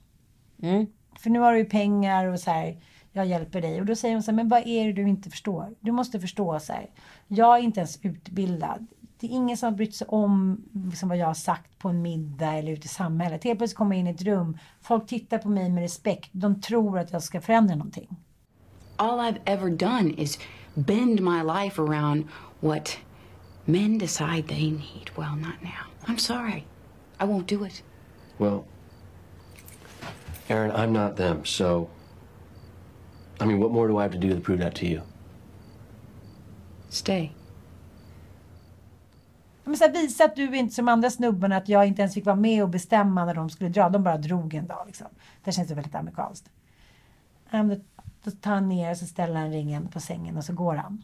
[0.62, 0.86] Mm.
[1.18, 3.80] För nu har du ju pengar och så här, jag hjälper dig.
[3.80, 5.74] Och då säger hon så här, men vad är det du inte förstår?
[5.80, 6.90] Du måste förstå så här,
[7.28, 8.86] jag är inte ens utbildad.
[9.20, 12.02] Det är ingen som har brytt sig om liksom, vad jag har sagt på en
[12.02, 13.44] middag eller ute i samhället.
[13.44, 16.30] Helt plötsligt kommer jag in i ett rum, folk tittar på mig med respekt.
[16.32, 18.16] De tror att jag ska förändra någonting.
[19.02, 20.38] all I've ever done is
[20.76, 22.28] bend my life around
[22.60, 22.98] what
[23.66, 25.10] men decide they need.
[25.16, 25.86] Well, not now.
[26.06, 26.64] I'm sorry.
[27.20, 27.82] I won't do it.
[28.38, 28.64] Well,
[30.48, 31.88] Aaron, I'm not them, so.
[33.40, 35.02] I mean, what more do I have to do to prove that to you?
[36.88, 37.32] Stay.
[39.64, 42.26] Men så här, visa att du inte som andra snubbarna, att jag inte ens fick
[42.26, 43.88] vara med och bestämma när de skulle dra.
[43.88, 44.82] De bara drog en dag.
[44.86, 45.06] Liksom.
[45.44, 46.50] Det känns ju väldigt amerikanskt.
[47.52, 47.76] Um, då,
[48.24, 51.02] då tar han ner och så ställer han ringen på sängen och så går han.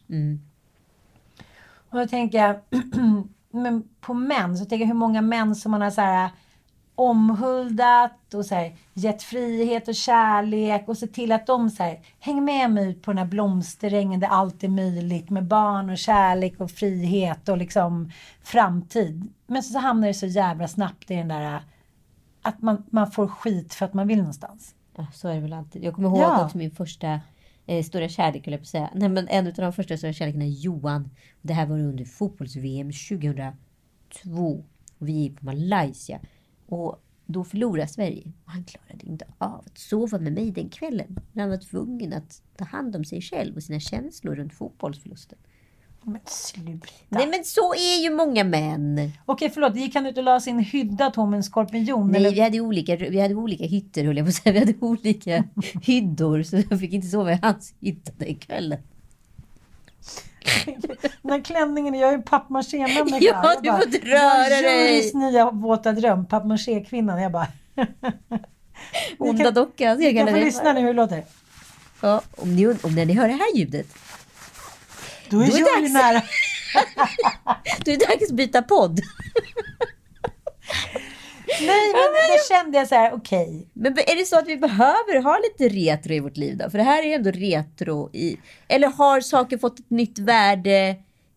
[1.91, 2.57] Och då tänker jag,
[3.51, 6.31] men på män, så tänker jag hur många män som man har så här
[6.95, 12.01] omhuldat och så här, gett frihet och kärlek och se till att de så här,
[12.21, 15.99] häng med mig ut på den här blomsterängen där allt är möjligt med barn och
[15.99, 18.11] kärlek och frihet och liksom
[18.43, 19.29] framtid.
[19.47, 21.63] Men så, så hamnar det så jävla snabbt i den där
[22.43, 24.75] att man, man får skit för att man vill någonstans.
[25.13, 25.85] Så är det väl alltid.
[25.85, 26.45] Jag kommer ihåg Ja.
[26.45, 27.21] också min första
[27.67, 28.91] eh, stora kärlek, höll jag på att säga.
[28.95, 31.11] Nej, men en av de första stora kärlekarna är Johan.
[31.43, 34.65] Det här var under fotbolls-VM 2002.
[34.99, 36.21] Och vi gick på Malaysia.
[36.67, 38.33] Och Då förlorar Sverige.
[38.45, 41.21] Och han klarade inte av att sova med mig den kvällen.
[41.33, 45.39] När han var tvungen att ta hand om sig själv och sina känslor runt fotbollsförlusten.
[46.13, 46.87] Men sluta.
[47.09, 49.13] Nej men så är ju många män.
[49.25, 49.77] Okej, förlåt.
[49.77, 52.09] Gick han ut och la sin hydda Tom en skorpion?
[52.09, 52.31] Nej, eller?
[52.31, 54.53] vi hade olika, vi hade olika hytter höll jag på att säga.
[54.53, 55.45] Vi hade olika
[55.83, 56.43] hyddor.
[56.43, 58.79] Så jag fick inte sova i hans hytta den kvällen.
[61.23, 63.19] Den här klänningen, jag är ju pappmaché-människa.
[63.21, 67.23] Ja, Jag du bara, får inte röra "Jag är dig." Jurys nya våta dröm, pappmaché-kvinnan.
[67.23, 67.47] Jag bara...
[69.19, 69.99] Onda kan- dockan.
[69.99, 71.25] Ni Jag kan få lyssna nu hur det låter.
[72.01, 73.87] Ja, om, ni, om när ni hör det här ljudet.
[75.31, 75.93] Då är Då är dags.
[75.93, 76.23] nära.
[77.85, 79.01] Då är det dags att byta podd.
[81.61, 83.69] Nej, men då kände jag så här, okej.
[83.73, 86.71] Men är det så att vi behöver ha lite retro i vårt liv då?
[86.71, 88.37] För det här är ju ändå retro i...
[88.69, 90.97] Eller har saker fått ett nytt värde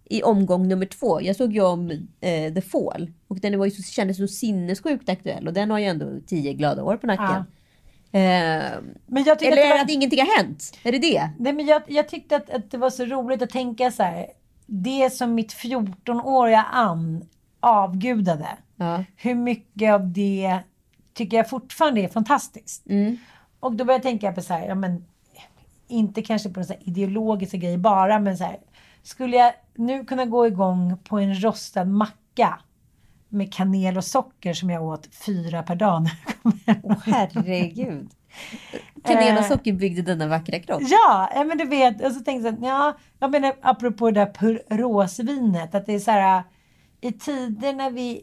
[0.10, 1.22] i omgång nummer två?
[1.22, 3.12] Jag såg ju om eh, The Fall.
[3.28, 5.48] Och den var ju så, kändes så sinnessjukt aktuell.
[5.48, 7.36] Och den har ju ändå tio glada år på nacken.
[7.36, 7.44] Eh,
[8.12, 9.80] Men jag eller att var...
[9.84, 10.78] att ingenting har hänt?
[10.84, 11.30] Är det det?
[11.40, 14.28] Nej, men jag, jag tyckte att, att det var så roligt att tänka så här.
[14.66, 17.26] Det som mitt 14-åriga Ann
[17.60, 18.48] avgudade.
[18.76, 19.04] Ja.
[19.16, 20.60] Hur mycket av det
[21.14, 22.88] tycker jag fortfarande är fantastiskt.
[22.90, 23.18] Mm.
[23.60, 25.06] Och då började jag tänka på så här, ja men
[25.88, 28.58] inte kanske på så ideologiska grejer bara, men så här.
[29.04, 32.60] Skulle jag nu kunna gå igång på en rostad macka
[33.32, 36.96] med kanel och socker som jag åt fyra per dag när jag kom hem.
[37.06, 38.10] Herregud.
[39.04, 39.48] Kanel och Eh.
[39.50, 40.82] socker byggde denna vackra kropp.
[40.82, 42.06] Ja, ja, men du vet.
[42.06, 45.76] Och så tänkte jag, ja, jag menar apropå det där purrosvinet.
[45.76, 46.44] Att det är så här,
[47.02, 48.22] i tider när vi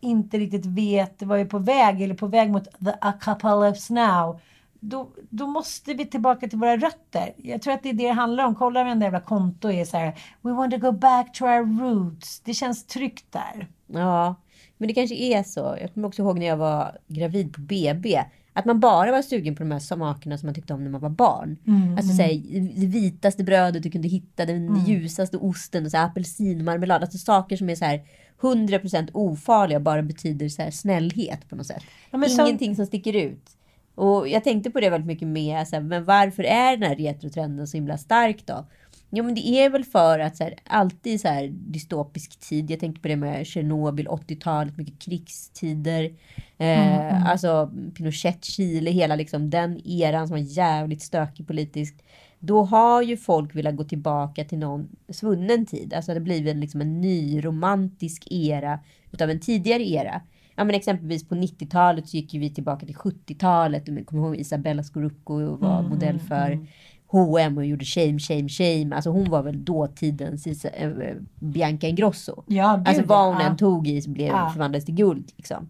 [0.00, 4.40] inte riktigt vet vad vi är på väg eller på väg mot the apocalypse now.
[4.80, 7.32] Då, då måste vi tillbaka till våra rötter.
[7.36, 8.54] Jag tror att det är det det handlar om.
[8.54, 10.14] Kolla varenda jävla konto är så här.
[10.40, 12.40] We want to go back to our roots.
[12.40, 13.68] Det känns tryggt där.
[13.94, 14.34] Ja,
[14.78, 15.76] men det kanske är så.
[15.80, 18.22] Jag kommer också ihåg när jag var gravid på BB.
[18.52, 21.00] Att man bara var sugen på de här smakerna som man tyckte om när man
[21.00, 21.56] var barn.
[21.96, 22.42] alltså så här,
[22.80, 27.02] det vitaste brödet du kunde hitta, den ljusaste osten, och så här, apelsinmarmelad.
[27.02, 28.00] Alltså saker som är så här
[28.40, 31.82] 100% ofarliga och bara betyder så här snällhet på något sätt.
[32.10, 33.50] Ja, men som- Ingenting som sticker ut.
[33.94, 36.96] Och jag tänkte på det väldigt mycket med, så här, men varför är den här
[36.96, 38.66] retrotrenden så himla stark då?
[39.14, 42.70] Jo men det är väl för att så här, alltid så här dystopisk tid.
[42.70, 46.10] Jag tänker på det med Tjernobyl, 80-talet, mycket krigstider.
[46.58, 52.02] Eh, Alltså Pinochet, Chile, hela liksom den eran som var jävligt stökig politiskt.
[52.38, 55.94] Då har ju folk velat gå tillbaka till någon svunnen tid.
[55.94, 58.78] Alltså det blir väl liksom en ny romantisk era
[59.12, 60.20] utav en tidigare era.
[60.56, 63.88] Ja men exempelvis på 90-talet så gick ju vi tillbaka till 70-talet.
[63.88, 66.66] Jag kommer ihåg Isabella Scorupco var modell för
[67.12, 68.94] H&M och gjorde shame, shame, shame.
[68.96, 70.90] Alltså hon var väl dåtidens eh,
[71.38, 72.42] Bianca Ingrosso.
[72.46, 73.46] Ja, gud, alltså vad hon ja.
[73.46, 74.50] än tog i så blev Ja.
[74.52, 75.32] förvandlades till guld.
[75.36, 75.68] Liksom.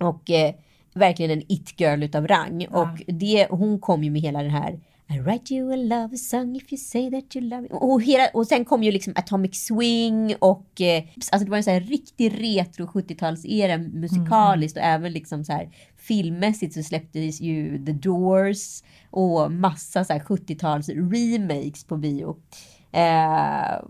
[0.00, 0.54] Och eh,
[0.94, 2.66] verkligen en it-girl utav rang.
[2.70, 6.56] Och det, hon kom ju med hela den här i write you a love song
[6.56, 7.68] if you say that you love me.
[7.70, 11.64] Och, hela, och sen kom ju liksom Atomic Swing och eh, alltså det var en
[11.64, 17.84] så här riktig retro 70-talsera musikaliskt och även liksom så här filmmässigt så släpptes ju
[17.84, 22.36] The Doors och massa så här 70-tals remakes på bio.
[22.92, 23.80] Eh,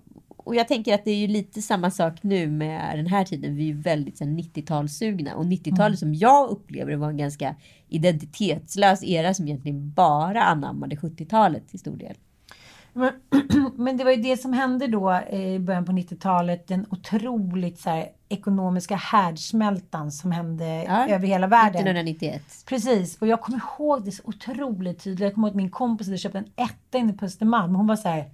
[0.46, 3.56] och jag tänker att det är ju lite samma sak nu med den här tiden.
[3.56, 5.32] Vi är väldigt så här, 90-talssugna.
[5.32, 7.54] Och 90-talet som jag upplever var en ganska
[7.88, 12.14] identitetslös era som egentligen bara anammade 70-talet till stor del.
[12.92, 13.12] Men,
[13.76, 16.68] men det var ju det som hände då eh, i början på 90-talet.
[16.68, 21.80] Den otroligt så här, ekonomiska härdsmältan som hände Ja, över hela världen.
[21.80, 22.42] 1991.
[22.68, 25.20] Precis, och jag kommer ihåg det så otroligt tydligt.
[25.20, 27.74] Jag kommer ihåg att min kompis hade köpt en etta inne på Östermalm.
[27.74, 28.24] Hon var så här,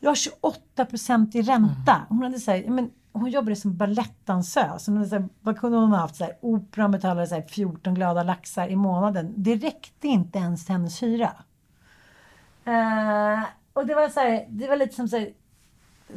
[0.00, 2.06] jag har 28 procent i ränta.
[2.08, 4.86] Hon hade så här, men hon jobbade som balettdansös.
[4.86, 6.16] Hon hade så här, vad kunde hon ha haft?
[6.16, 9.34] Så här, operan betalade så här 14 glada laxar i månaden.
[9.36, 11.32] Det räckte inte ens till hennes hyra.
[12.64, 15.32] Eh, och det var så här, det var lite som så här,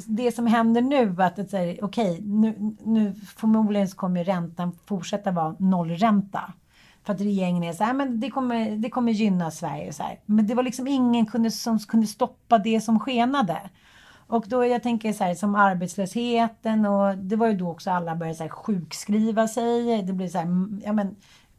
[0.05, 1.39] det som händer nu att
[1.81, 6.53] okej, nu, nu förmodligen så kommer räntan fortsätta vara nollränta.
[7.03, 9.93] För att regeringen är så här, men det kommer, det kommer gynna Sverige.
[9.93, 10.19] Så här.
[10.25, 13.61] Men det var liksom ingen kunde, som kunde stoppa det som skenade.
[14.27, 18.15] Och då jag tänker så här som arbetslösheten och det var ju då också alla
[18.15, 20.03] började så här sjukskriva sig.
[20.03, 21.15] Det blir så här, mm, ja men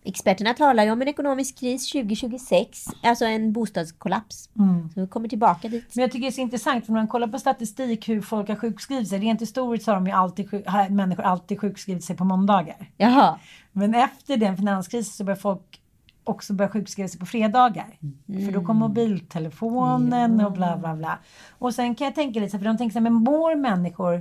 [0.06, 4.48] Experterna talar ju om en ekonomisk kris 2026, alltså en bostadskollaps.
[4.94, 5.94] Så vi kommer tillbaka dit.
[5.94, 8.48] Men jag tycker det är så intressant för när man kollar på statistik hur folk
[8.48, 9.18] har sjukskrivit sig.
[9.18, 12.90] Rent historiskt så har de ju alltid, har människor alltid sjukskrivit sig på måndagar.
[12.96, 13.38] Jaha.
[13.72, 15.80] Men efter den finanskrisen så börjar folk
[16.24, 17.98] också börja sjukskriva sig på fredagar.
[18.26, 21.18] För då kom mobiltelefonen och bla bla bla.
[21.58, 24.12] Och sen kan jag tänka lite för de tänker så här, men mår människor,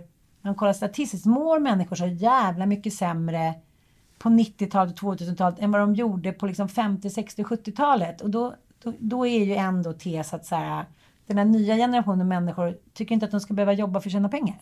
[0.41, 3.53] när man kollar statistiskt, mår människor så jävla mycket sämre
[4.17, 8.21] på 90-talet och 2000-talet än vad de gjorde på liksom 50, 60, 70-talet.
[8.21, 10.85] Och då, då, då är ju ändå tes att så här,
[11.27, 14.29] den här nya generationen människor tycker inte att de ska behöva jobba för att tjäna
[14.29, 14.55] pengar.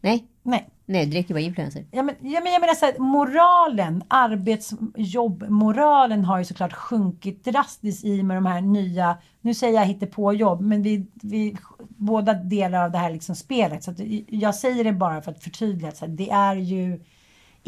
[0.00, 0.68] Nej, Nej.
[0.86, 1.84] nej det räcker vara influencer.
[1.90, 8.04] Ja, men, ja, men jag menar så här, moralen, arbetsjobbmoralen har ju såklart sjunkit drastiskt
[8.04, 11.56] i med de här nya, nu säger jag hittepåjobb, men vi, vi
[11.88, 13.84] båda delar av det här liksom spelet.
[13.84, 17.00] Så att, jag säger det bara för att förtydliga, så här, det är ju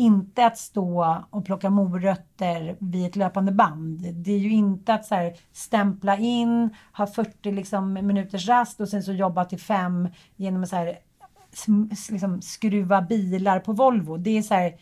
[0.01, 4.14] inte att stå och plocka morötter vid ett löpande band.
[4.14, 8.88] Det är ju inte att så här, stämpla in, ha 40 liksom, minuters rast och
[8.88, 10.98] sen så jobba till fem genom att så här,
[12.11, 14.16] liksom, skruva bilar på Volvo.
[14.16, 14.76] Det är så här,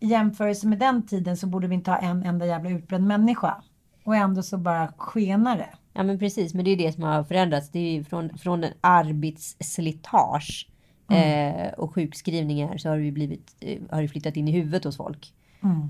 [0.00, 3.62] i jämförelse med den tiden så borde vi inte ha en enda jävla utbränd människa.
[4.04, 5.70] Och ändå så bara skenar det.
[5.92, 7.70] Ja men precis, men det är det som har förändrats.
[7.70, 10.68] Det är ju från, från en arbetsslitage
[11.12, 14.96] eh, och sjukskrivningar så har det blivit, eh, har det flyttat in i huvudet hos
[14.96, 15.32] folk.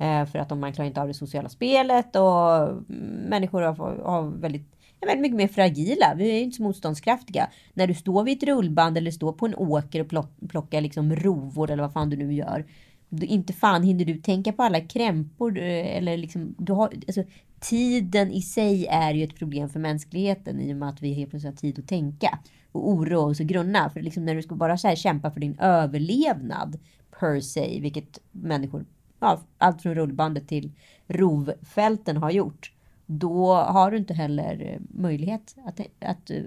[0.01, 2.81] Eh, för att om man klarar inte av det sociala spelet och mm,
[3.29, 4.67] människor har, har väldigt,
[5.01, 6.15] är väldigt mycket mer fragila.
[6.17, 7.49] Vi är inte så motståndskraftiga.
[7.75, 11.17] När du står vid ett rullband eller står på en åker och plock, plockar liksom
[11.17, 12.67] rovor eller vad fan du nu gör.
[13.11, 17.23] Du, inte fan hinner du tänka på alla krämpor eh, eller liksom, du har, alltså,
[17.61, 21.31] tiden i sig är ju ett problem för mänskligheten i och med att vi helt
[21.31, 22.39] plötsligt har tid att tänka
[22.73, 23.91] och oroa oss och grunna.
[23.91, 26.79] För liksom när du ska bara så här kämpa för din överlevnad
[27.21, 28.85] per se, vilket människor,
[29.21, 30.73] ja, allt från rullbandet till
[31.07, 32.73] rovfälten har gjort.
[33.07, 36.43] Då har du inte heller eh, möjlighet att, att eh,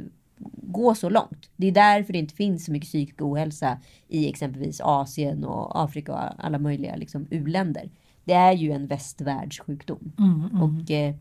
[0.51, 1.49] gå så långt.
[1.55, 3.77] Det är därför det inte finns så mycket psykisk ohälsa
[4.07, 7.89] i exempelvis Asien och Afrika och alla möjliga liksom, u-länder.
[8.23, 10.11] Det är ju en västvärldssjukdom.
[10.61, 11.15] Och eh,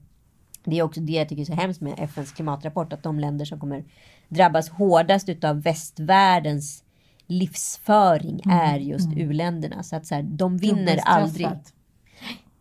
[0.64, 2.92] det är också det jag tycker är så hemskt med FNs klimatrapport.
[2.92, 3.84] Att de länder som kommer
[4.28, 6.84] drabbas hårdast utav västvärldens
[7.26, 9.82] livsföring är just u-länderna.
[9.82, 11.48] Så att så här, de vinner aldrig.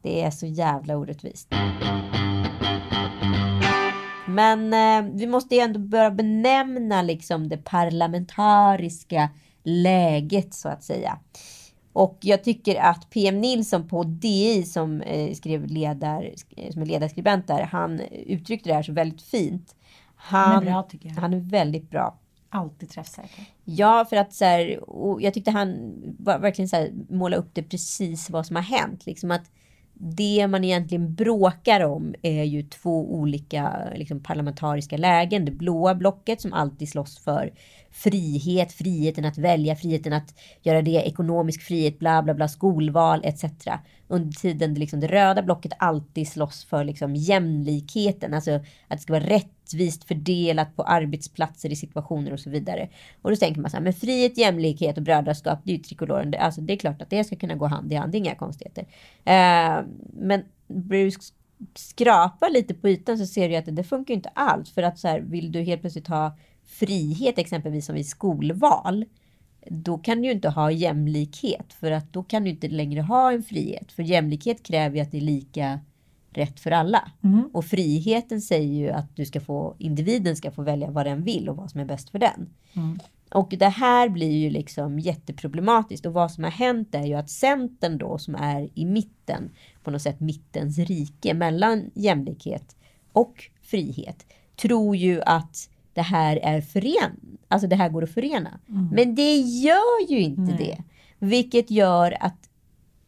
[0.02, 1.54] Det är så jävla orättvist.
[4.34, 9.30] Men eh, vi måste ju ändå börja benämna liksom det parlamentariska
[9.64, 11.20] läget så att säga.
[11.94, 16.32] Och jag tycker att PM Nilsson på DI som eh, skrev ledar,
[16.72, 19.76] som är ledarskribent där, han uttryckte det här så väldigt fint.
[20.16, 21.16] Han, Han är bra, tycker jag.
[21.16, 22.18] Han är väldigt bra.
[22.50, 23.46] Alltid träffsäker.
[23.66, 24.80] Ja, för att så här,
[25.20, 29.06] jag tyckte han var, verkligen så här, måla upp det precis vad som har hänt.
[29.06, 29.52] Liksom att
[30.04, 35.46] det man egentligen bråkar om är ju två olika liksom, parlamentariska lägen.
[35.46, 37.54] Det blåa blocket som alltid slåss för
[37.92, 43.44] frihet, friheten att välja, friheten att göra det, ekonomisk frihet, bla bla bla, skolval etc.
[44.08, 48.98] Under tiden det, liksom, det röda blocket alltid slåss för liksom, jämlikheten, alltså att det
[48.98, 52.90] ska vara rättvist fördelat på arbetsplatser i situationer och så vidare.
[53.22, 56.32] Och då tänker man så här, men frihet, jämlikhet och brödraskap, det är ju trikoloren.
[56.32, 58.20] Det- Alltså det är klart att det ska kunna gå hand i hand, det är
[58.20, 58.86] inga konstigheter.
[59.26, 61.20] Eh, men Bruce
[61.76, 64.72] skrapa lite på ytan så ser du att det, det funkar ju inte alls.
[64.72, 66.38] För att så här, vill du helt plötsligt ha
[66.72, 69.06] frihet exempelvis som i skolval.
[69.70, 73.32] Då kan du ju inte ha jämlikhet för att då kan du inte längre ha
[73.32, 73.92] en frihet.
[73.92, 75.80] För jämlikhet kräver ju att det är lika
[76.30, 77.12] rätt för alla.
[77.54, 81.50] Och friheten säger ju att du ska få, individen ska få välja vad den vill
[81.50, 82.50] och vad som är bäst för den.
[83.32, 87.30] Och det här blir ju liksom jätteproblematiskt och vad som har hänt är ju att
[87.30, 89.50] Centern då som är i mitten,
[89.84, 92.76] på något sätt mittens rike mellan jämlikhet
[93.12, 98.60] och frihet, tror ju att det här är fören, alltså det här går att förena.
[98.92, 100.78] Men det gör ju inte det.
[101.20, 102.50] Vilket gör att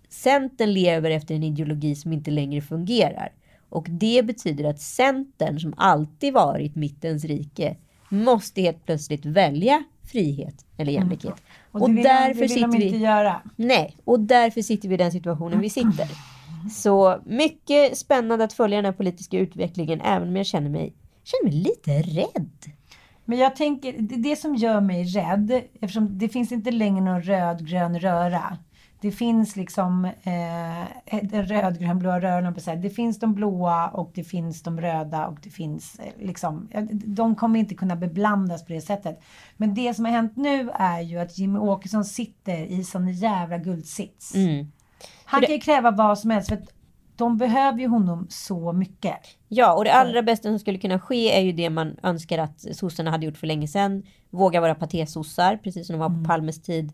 [0.09, 3.31] Centern lever efter en ideologi som inte längre fungerar.
[3.69, 7.77] Och det betyder att Centern, som alltid varit mittens rike,
[8.09, 11.35] måste helt plötsligt välja frihet eller jämlikhet.
[11.71, 13.41] Och, det vill, de, de inte göra.
[13.55, 16.07] Nej, och därför sitter vi i den situationen vi sitter.
[16.71, 20.93] Så mycket spännande att följa den här politiska utvecklingen, även om jag känner mig,
[21.23, 22.73] känner mig lite rädd.
[23.25, 27.99] Men jag tänker, det, som gör mig rädd, eftersom det finns inte längre någon rödgrön
[27.99, 28.57] röra.
[29.01, 34.81] Det finns liksom eh, den rödgrönblåa röran, det finns de blåa och det finns de
[34.81, 39.21] röda och det finns eh, liksom, de kommer inte kunna beblandas på det sättet.
[39.57, 43.57] Men det som har hänt nu är ju att Jimmy Åkesson sitter i sån jävla
[43.57, 44.35] guldsits.
[45.25, 46.73] Han kan ju kräva vad som helst för att
[47.15, 49.15] de behöver ju honom så mycket.
[49.47, 52.75] Ja, och det allra bästa som skulle kunna ske är ju det man önskar att
[52.75, 54.03] sossarna hade gjort för länge sedan.
[54.29, 56.93] Våga vara patésossar, precis som de var på Palmes tid.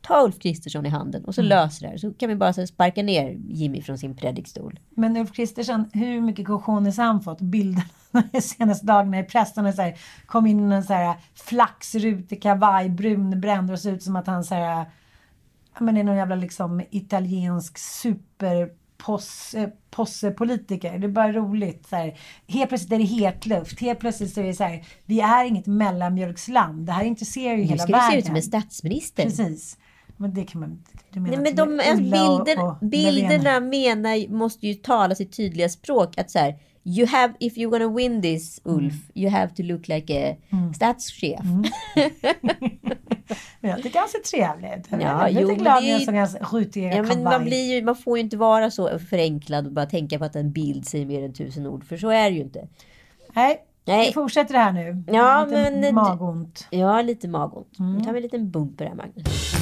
[0.00, 1.96] Ta Ulf Kristersson i handen och så löser det här.
[1.96, 4.80] Så kan vi bara så sparka ner Jimmy från sin predikstol.
[4.90, 7.40] Men Ulf Kristersson, hur mycket cojones har han fått?
[7.40, 7.84] Bilderna
[8.32, 12.88] de senaste dagarna i pressen så här, kom in i en så här flaxrutig kavaj,
[12.88, 14.86] brunbränd och ser ut som att han så här,
[15.74, 18.70] ja men är någon jävla liksom italiensk super
[19.06, 20.98] posse, possepolitiker.
[20.98, 21.86] Det är bara roligt.
[21.90, 22.18] Så här.
[22.48, 23.80] Helt plötsligt är det hetluft.
[23.80, 26.86] Helt plötsligt så är det så här, vi är inget mellanmjölksland.
[26.86, 28.08] Det här intresserar ju Nu hela ska världen.
[28.10, 29.22] du se ut som en statsminister.
[29.22, 29.78] Precis.
[30.16, 30.82] Men det kan man.
[31.10, 35.14] Du menar Nej, men de, alltså, Ulla och- bilder, och bilderna menar, måste ju tala
[35.14, 36.18] sitt tydliga språk.
[36.18, 36.54] Att så här,
[36.84, 40.74] you have, if you're gonna win this Ulf, you have to look like a Mm.
[40.74, 41.40] statschef.
[43.60, 44.86] Men jag tycker han ser trevlig ut.
[44.90, 47.02] Jag Ja, är lite jo, glad det i är en ju- sån här skjutiga Ja,
[47.02, 50.24] men man, blir ju, man får ju inte vara så förenklad och bara tänka på
[50.24, 51.84] att en bild säger mer än tusen ord.
[51.84, 52.68] För så är det ju inte.
[53.34, 54.06] Nej, Nej.
[54.06, 55.04] vi fortsätter det här nu.
[55.06, 56.66] Ja, Lite men- magont.
[56.70, 57.78] Jag har lite magont.
[57.78, 57.94] Mm.
[57.96, 59.55] Nu tar vi en liten bumper här Magnus.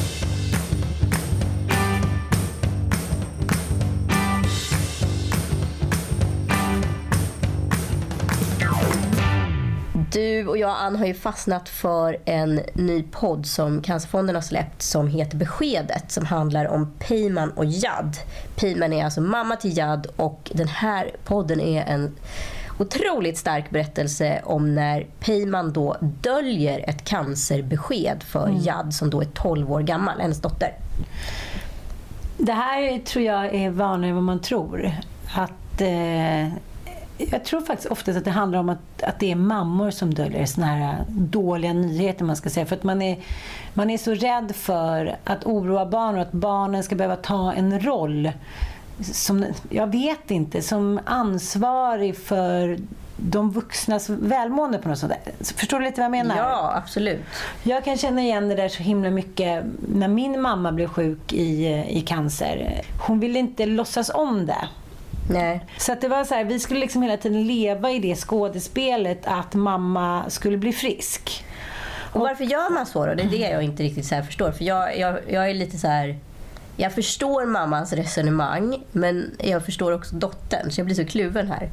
[10.15, 14.83] Du och jag Ann har ju fastnat för en ny podd som Cancerfonden har släppt
[14.83, 18.17] som heter Beskedet som handlar om Peyman och Jad.
[18.57, 22.15] Peyman är alltså mamma till Jad och den här podden är en
[22.79, 29.29] otroligt stark berättelse om när Peyman då döljer ett cancerbesked för Jad som då är
[29.35, 30.73] 12 år gammal, hennes dotter.
[32.39, 34.93] Det här tror jag är vanligare än vad man tror.
[35.35, 36.49] Att, eh,
[37.19, 40.47] jag tror faktiskt oftast att det handlar om att, att det är mammor som döljer
[40.47, 42.25] såna här dåliga nyheter.
[42.25, 42.67] man ska säga.
[42.67, 43.19] För att man är,
[43.75, 47.81] man är så rädd för att oroa barn och att barnen ska behöva ta en
[47.81, 48.33] roll
[49.01, 52.79] som, jag vet inte, som ansvarig för
[53.17, 55.55] de vuxnas välmående på något sånt där.
[55.57, 56.37] Förstår du lite vad jag menar?
[56.37, 57.21] Ja, absolut.
[57.62, 61.67] Jag kan känna igen det där så himla mycket när min mamma blev sjuk i,
[61.89, 62.83] i cancer.
[63.07, 64.69] Hon ville inte låtsas om det.
[65.31, 65.61] Nej.
[65.79, 69.20] Så att det var så här, vi skulle liksom hela tiden leva i det skådespelet
[69.25, 71.45] att mamma skulle bli frisk.
[72.12, 73.14] Och varför gör man så då?
[73.14, 74.53] Det är det jag inte riktigt så förstår.
[74.53, 76.18] För jag, jag, jag är lite så här...
[76.77, 80.70] Jag förstår mammans resonemang, men jag förstår också dottern.
[80.70, 81.70] Så jag blir så kluven här.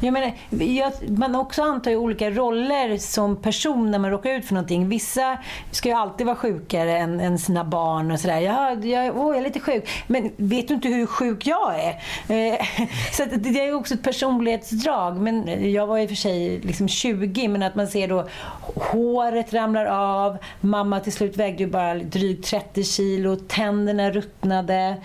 [0.00, 4.44] Jag menar, jag, man också antar ju olika roller som person när man råkar ut
[4.44, 4.88] för någonting.
[4.88, 5.38] Vissa
[5.70, 8.40] ska ju alltid vara sjukare än, än sina barn och sådär.
[8.40, 9.88] Jag, jag, åh, jag är lite sjuk.
[10.06, 11.90] Men vet du inte hur sjuk jag är?
[12.28, 12.58] Eh,
[13.12, 15.20] så att det är ju också ett personlighetsdrag.
[15.20, 18.28] Men jag var i och för sig liksom 20, men att man ser då
[18.74, 24.43] håret ramlar av, mamma till slut vägde ju bara drygt 30 kilo, tänderna ruttnade.
[24.44, 25.00] Nej,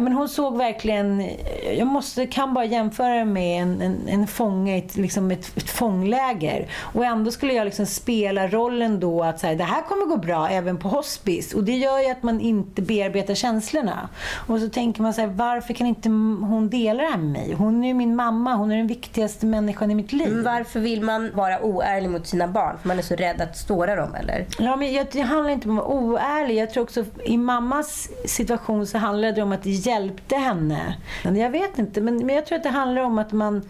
[0.00, 1.30] Men hon såg verkligen,
[1.76, 6.68] jag måste, kan bara jämföra med en, en, en fånge ett, liksom ett, ett fångläger.
[6.80, 10.16] Och ändå skulle jag liksom spela rollen då att så här, det här kommer gå
[10.16, 11.54] bra även på hospice.
[11.54, 14.08] Och det gör ju att man inte bearbetar känslorna.
[14.46, 17.52] Och så tänker man så här, varför kan inte hon dela det här med mig?
[17.52, 20.32] Hon är ju min mamma, hon är den viktigaste människan i mitt liv.
[20.32, 22.76] Men varför vill man vara oärlig mot sina barn?
[22.80, 24.46] För man är så rädd att såra dem, eller?
[24.58, 26.56] Ja, men jag, det handlar inte om att vara oärlig.
[26.56, 30.94] Jag tror också i mammas situation så handlar det om att hjälpte henne.
[31.22, 33.62] Jag vet inte, men, men jag tror att det handlar om att man,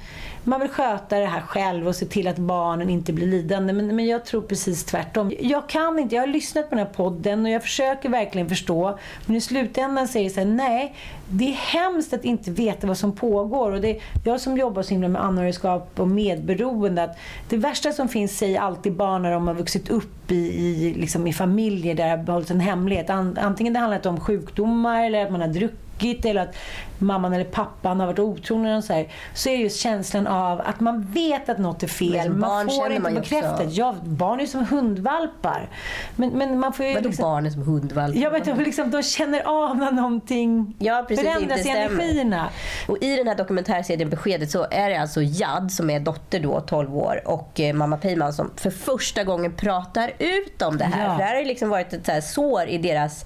[0.45, 3.73] man vill sköta det här själv och se till att barnen inte blir lidande.
[3.73, 5.33] Men, men jag tror precis tvärtom.
[5.41, 8.99] Jag kan inte, jag har lyssnat på den här podden och jag försöker verkligen förstå.
[9.27, 10.95] Men i slutändan säger det så här, nej,
[11.29, 13.73] det är hemskt att inte veta vad som pågår.
[13.73, 17.19] Och det, jag som jobbar så himla med anhörigskap och medberoende, att
[17.49, 21.27] det värsta som finns säger alltid barn när de har vuxit upp i, i, liksom
[21.27, 23.11] i familjer där det har behållits en hemlighet.
[23.11, 26.57] An, antingen det handlar om sjukdomar eller att man har druckit eller att
[26.99, 30.81] mamman eller pappan har varit otrogen och så, här, så är just känslan av att
[30.81, 32.27] man vet att något är fel.
[32.27, 33.73] som Man får inte man bekräftat.
[33.73, 35.69] Ja, barn är som hundvalpar.
[36.17, 38.21] Men, men man får ju Vadå liksom, barn är som hundvalpar?
[38.21, 42.49] Ja, men de, liksom, de känner av när någonting Ja, precis, förändras i energierna.
[42.89, 46.61] Och i den här dokumentärserien Beskedet så är det alltså Jad som är dotter då,
[46.61, 51.05] 12 år, och eh, mamma Peyman som för första gången pratar ut om det här.
[51.05, 51.11] Ja.
[51.11, 53.25] För det här har ju liksom varit ett så här sår i deras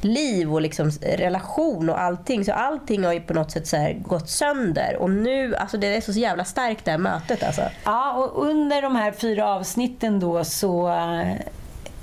[0.00, 2.44] liv och liksom relation och allting.
[2.44, 4.96] Så allting har ju på något sätt så här gått sönder.
[4.96, 7.62] Och nu, alltså det är så jävla starkt det här mötet alltså.
[7.84, 10.88] Ja, och under de här fyra avsnitten då så,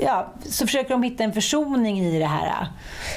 [0.02, 2.68] ja, så försöker de hitta en försoning i det här.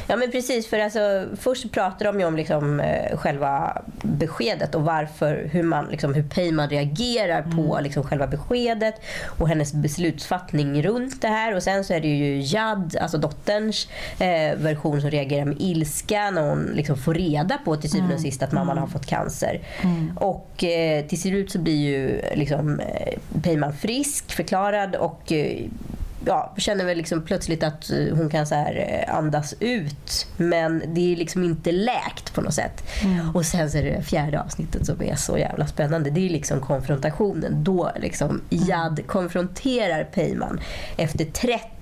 [0.07, 4.83] Ja men precis, för alltså, först pratar de ju om liksom, eh, själva beskedet och
[4.83, 8.95] varför, hur, man, liksom, hur Peyman reagerar på liksom, själva beskedet
[9.39, 11.55] och hennes beslutsfattning runt det här.
[11.55, 16.31] Och sen så är det ju Jad, alltså dotterns eh, version som reagerar med ilska
[16.31, 19.61] när hon liksom, får reda på till syvende och sist att mamman har fått cancer.
[20.17, 25.67] Och eh, till slut så blir ju liksom, eh, Peyman frisk, förklarad och eh,
[26.27, 30.27] ja, känner väl liksom plötsligt att eh, hon kan så här eh, andas ut.
[30.37, 32.85] Men det är liksom inte läkt på något sätt.
[33.35, 36.11] Och sen så är det det fjärde avsnittet som är så jävla spännande.
[36.11, 37.65] Det är liksom konfrontationen.
[37.65, 40.61] Då liksom Jad konfronterar Peyman
[40.97, 41.74] efter 30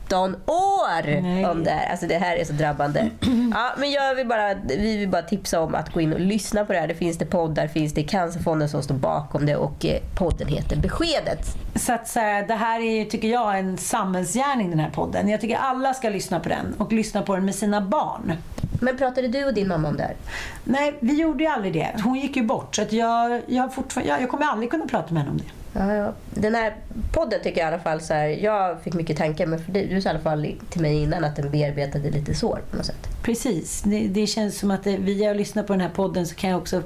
[0.47, 1.47] år Nej.
[1.47, 1.91] om det här.
[1.91, 3.11] Alltså det här är så drabbande.
[3.55, 6.65] Ja, men jag vill bara, vi vill bara tipsa om att gå in och lyssna
[6.65, 6.89] på det här.
[6.89, 10.77] Det finns det poddar, finns det Cancerfonden som står bakom det och eh, podden heter
[10.77, 11.47] Beskedet.
[11.75, 15.29] Så att så det här är, tycker jag, en samhällsgärning den här podden.
[15.29, 18.33] Jag tycker alla ska lyssna på den och lyssna på den med sina barn.
[18.81, 20.17] Men pratade du och din mamma om det här?
[20.65, 21.97] Nej, vi gjorde ju aldrig det.
[22.05, 22.77] Hon gick ju bort.
[22.77, 25.39] Så att jag, jag, har fortfarande, jag, jag kommer aldrig kunna prata med henne om
[25.39, 25.62] det.
[25.73, 26.13] Ja, ja.
[26.31, 26.77] Den här
[27.13, 29.87] podden tycker jag i alla fall så här, jag fick mycket tankar men för dig,
[29.87, 32.87] du sa i alla fall till mig innan att den bearbetade lite sår på något
[32.87, 33.09] sätt.
[33.23, 33.83] Precis.
[33.83, 36.51] Det, det känns som att det, via att lyssna på den här podden så kan
[36.51, 36.83] jag också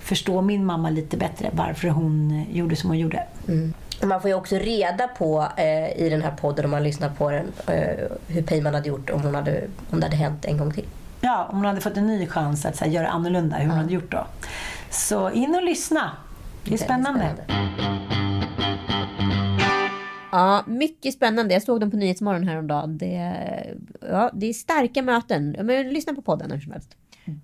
[0.00, 1.50] förstå min mamma lite bättre.
[1.52, 3.26] Varför hon eh, gjorde som hon gjorde.
[4.02, 7.08] Och Man får ju också reda på eh, i den här podden om man lyssnar
[7.08, 10.58] på den eh, hur Peyman hade gjort om, hon hade, om det hade hänt en
[10.58, 10.86] gång till.
[11.20, 13.92] Ja, om hon hade fått en ny chans att här, göra annorlunda, hur hon hade
[13.92, 14.26] gjort då.
[14.90, 16.10] Så in och lyssna.
[16.64, 17.34] Det är spännande.
[20.34, 21.54] Ja, mycket spännande.
[21.54, 22.98] Jag såg dem på Nyhetsmorgon häromdagen.
[22.98, 23.34] Det,
[24.00, 25.56] ja, det är starka möten.
[25.62, 26.96] Men lyssna på podden hur som helst.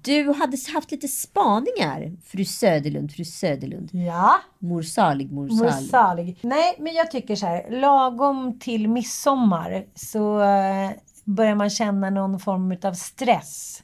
[0.03, 3.91] Du hade haft lite spaningar, fru Söderlund, fru Söderlund.
[3.93, 4.41] Ja.
[4.59, 5.91] Mor salig, mor Mor salig.
[5.91, 6.39] salig.
[6.43, 7.71] Nej, men jag tycker så här.
[7.71, 10.91] Lagom till midsommar så eh,
[11.25, 13.83] börjar man känna någon form av stress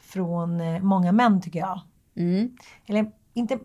[0.00, 1.80] från eh, många män tycker jag.
[2.16, 2.56] Mm.
[2.86, 3.58] Eller inte...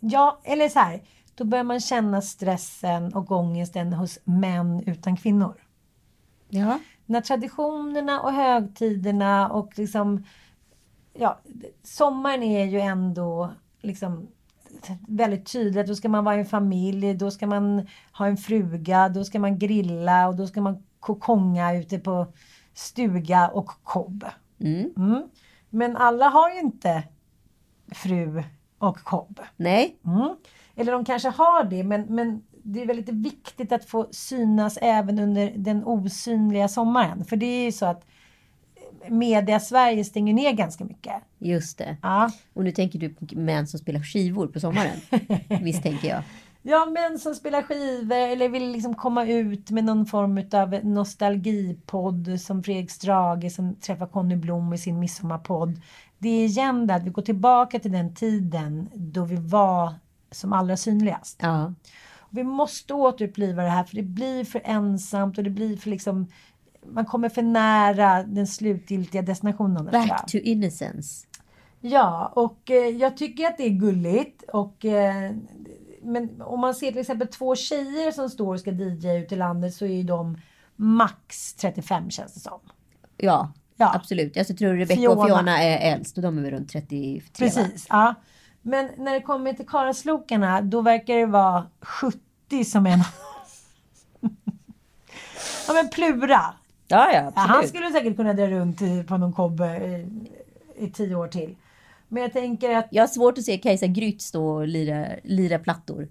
[0.00, 1.02] Ja, eller så här.
[1.34, 5.54] Då börjar man känna stressen och ångesten hos män utan kvinnor.
[6.48, 6.78] Ja.
[7.06, 10.24] När traditionerna och högtiderna och liksom...
[11.12, 11.40] Ja,
[11.82, 14.28] sommaren är ju ändå liksom
[15.08, 15.86] väldigt tydligt.
[15.86, 19.38] Då ska man vara i en familj, då ska man ha en fruga, då ska
[19.38, 22.26] man grilla och då ska man kokonga ute på
[22.74, 24.24] stuga och kobb.
[24.60, 24.90] Mm.
[24.96, 25.28] Mm.
[25.70, 27.02] Men alla har ju inte
[27.88, 28.42] fru
[28.78, 29.40] och kobb.
[29.56, 29.96] Nej.
[30.04, 30.36] Mm.
[30.76, 35.18] Eller de kanske har det, men, men det är väldigt viktigt att få synas även
[35.18, 37.24] under den osynliga sommaren.
[37.24, 38.06] För det är ju så att
[39.08, 41.14] media Sverige stänger ner ganska mycket.
[41.38, 41.96] Just det.
[42.02, 42.30] Ja.
[42.52, 44.96] Och nu tänker du på män som spelar skivor på sommaren.
[45.62, 46.22] misstänker jag.
[46.66, 52.40] Ja, män som spelar skivor eller vill liksom komma ut med någon form av nostalgipodd
[52.40, 55.80] som Fredrik Strage som träffar Conny Blom i sin midsommarpodd.
[56.18, 59.94] Det är igen det att vi går tillbaka till den tiden då vi var
[60.34, 61.38] som allra synligast.
[61.42, 61.74] Ja.
[62.18, 65.90] Och vi måste återuppliva det här för det blir för ensamt och det blir för
[65.90, 66.26] liksom
[66.86, 69.84] man kommer för nära den slutgiltiga destinationen.
[69.84, 71.26] Back to innocence.
[71.80, 74.42] Ja, och eh, jag tycker att det är gulligt.
[74.42, 75.32] Och, eh,
[76.02, 79.36] men om man ser till exempel två tjejer som står och ska DJa ut i
[79.36, 80.38] landet så är ju de
[80.76, 82.60] max 35 känns det som.
[83.16, 83.92] Ja, Ja.
[83.94, 84.36] absolut.
[84.36, 85.20] Jag tror Rebecca Fiona.
[85.22, 87.20] och Fiona är äldst och de är väl runt 33 va?
[87.38, 88.14] Precis, ja.
[88.66, 93.06] Men när det kommer till Karaslokarna då verkar det vara 70 som är...
[95.68, 96.40] ja men Plura.
[96.88, 97.50] Ja, ja, absolut.
[97.50, 100.06] han skulle säkert kunna dra runt på någon kobbe i,
[100.76, 101.56] i tio år till.
[102.08, 105.58] Men jag tänker att Jag har svårt att se Kajsa Grytt stå och lira, lira
[105.58, 106.08] plattor.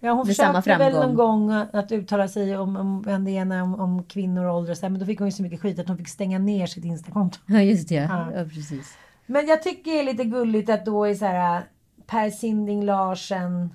[0.00, 3.30] Ja, hon med samma försökte väl någon gång att uttala sig om, om vem det
[3.30, 5.60] ena om, om kvinnor och ålder och så men då fick hon ju så mycket
[5.60, 7.38] skit att hon fick stänga ner sitt Instakonto.
[7.46, 7.94] Ja, just det.
[7.94, 8.38] Ja, Ja.
[8.38, 8.94] ja precis.
[9.26, 11.62] Men jag tycker det är lite gulligt att då är så här
[12.06, 13.74] Per Sinding Larsen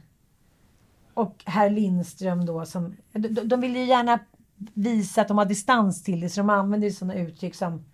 [1.13, 2.95] och herr Lindström då som...
[3.11, 4.19] De, de- ville vill ju gärna
[4.73, 7.85] visa att de har distans till det så de använder ju sådana uttryck som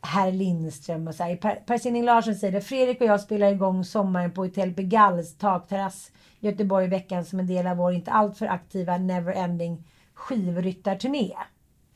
[0.00, 1.36] herr Lindström och så här.
[1.36, 2.60] Per, per Sinding Larsen säger det.
[2.60, 7.40] Fredrik och jag spelar igång sommaren på Hotel Begalls takterrass i Göteborg i veckan som
[7.40, 9.84] en del av vår inte alltför aktiva Neverending
[10.14, 11.32] skivryttarturné.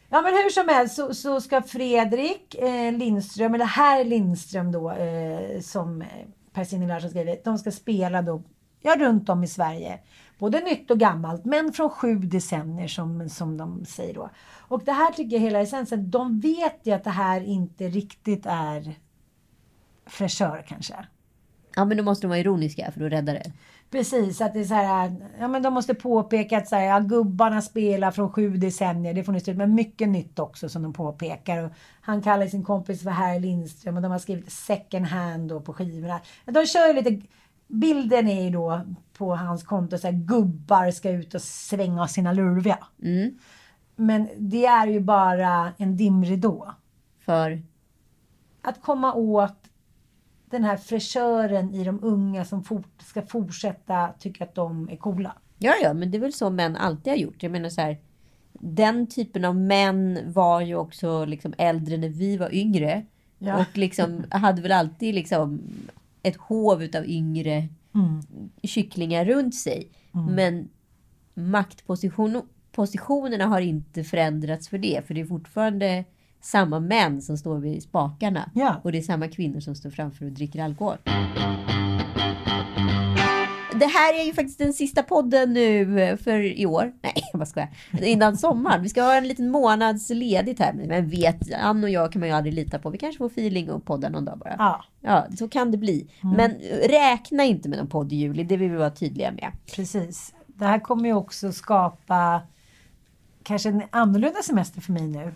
[0.08, 4.90] Ja men hur som helst så, så ska Fredrik eh, Lindström, eller herr Lindström då,
[4.90, 6.08] eh, som eh,
[6.53, 8.42] Per Sinding Larsson skriver, de ska spela då,
[8.80, 9.98] ja runt om i Sverige.
[10.38, 14.30] Både nytt och gammalt, men från sju decennier som, som de säger då.
[14.59, 18.46] Och det här tycker jag hela essensen, de vet ju att det här inte riktigt
[18.46, 18.94] är
[20.07, 20.94] fräschör kanske.
[21.76, 23.53] Ja, men då måste de vara ironiska för att rädda det.
[23.91, 26.99] Precis, att det är så här, ja men de måste påpeka att så här, ja,
[26.99, 29.70] gubbarna spelar från sju decennier, det får ni stå ut med.
[29.70, 31.64] Mycket nytt också som de påpekar.
[31.64, 31.70] Och
[32.01, 35.72] han kallar sin kompis för herr Lindström och de har skrivit second hand då på
[35.72, 36.20] skivorna.
[36.45, 37.26] De kör ju lite,
[37.66, 38.80] bilden är ju då
[39.18, 42.78] på hans konto så här, gubbar ska ut och svänga sina lurviga.
[43.03, 43.38] Mm.
[43.97, 46.74] Men det är ju bara en dimridå.
[47.24, 47.62] För
[48.62, 49.69] Att komma åt
[50.51, 55.32] den här fräschören i de unga som fort, ska fortsätta tycka att de är coola.
[55.59, 57.42] Ja, ja, men det är väl så män alltid har gjort.
[57.42, 57.98] Jag menar så här,
[58.53, 63.07] den typen av män var ju också liksom äldre när vi var yngre.
[63.38, 63.61] Ja.
[63.61, 65.61] Och liksom hade väl alltid liksom
[66.22, 68.20] ett hov utav yngre Mm.
[68.62, 69.88] kycklingar runt sig.
[70.30, 70.68] Men
[71.34, 72.42] maktposition,
[72.72, 75.07] positionerna har inte förändrats för det.
[75.07, 76.05] För det är fortfarande
[76.41, 78.51] samma män som står vid spakarna.
[78.55, 78.80] Ja.
[78.84, 80.97] Och det är samma kvinnor som står framför och dricker alkohol.
[83.74, 86.93] Det här är ju faktiskt den sista podden nu för i år.
[87.03, 87.68] Nej, jag bara skojar.
[88.03, 88.82] Innan sommaren.
[88.82, 90.72] Vi ska ha en liten månads ledigt här.
[90.72, 92.91] Men vet, Ann och jag kan man ju aldrig lita på.
[92.91, 94.55] Vi kanske får feeling och podda någon dag bara.
[94.59, 96.11] Ja, Ja, så kan det bli.
[96.20, 96.51] Men
[96.88, 98.45] räkna inte med någon podd i juli.
[98.45, 99.53] Det vill vi vara tydliga med.
[99.74, 100.34] precis.
[100.47, 102.43] Det här kommer ju också skapa
[103.43, 105.34] kanske en annorlunda semester för mig nu.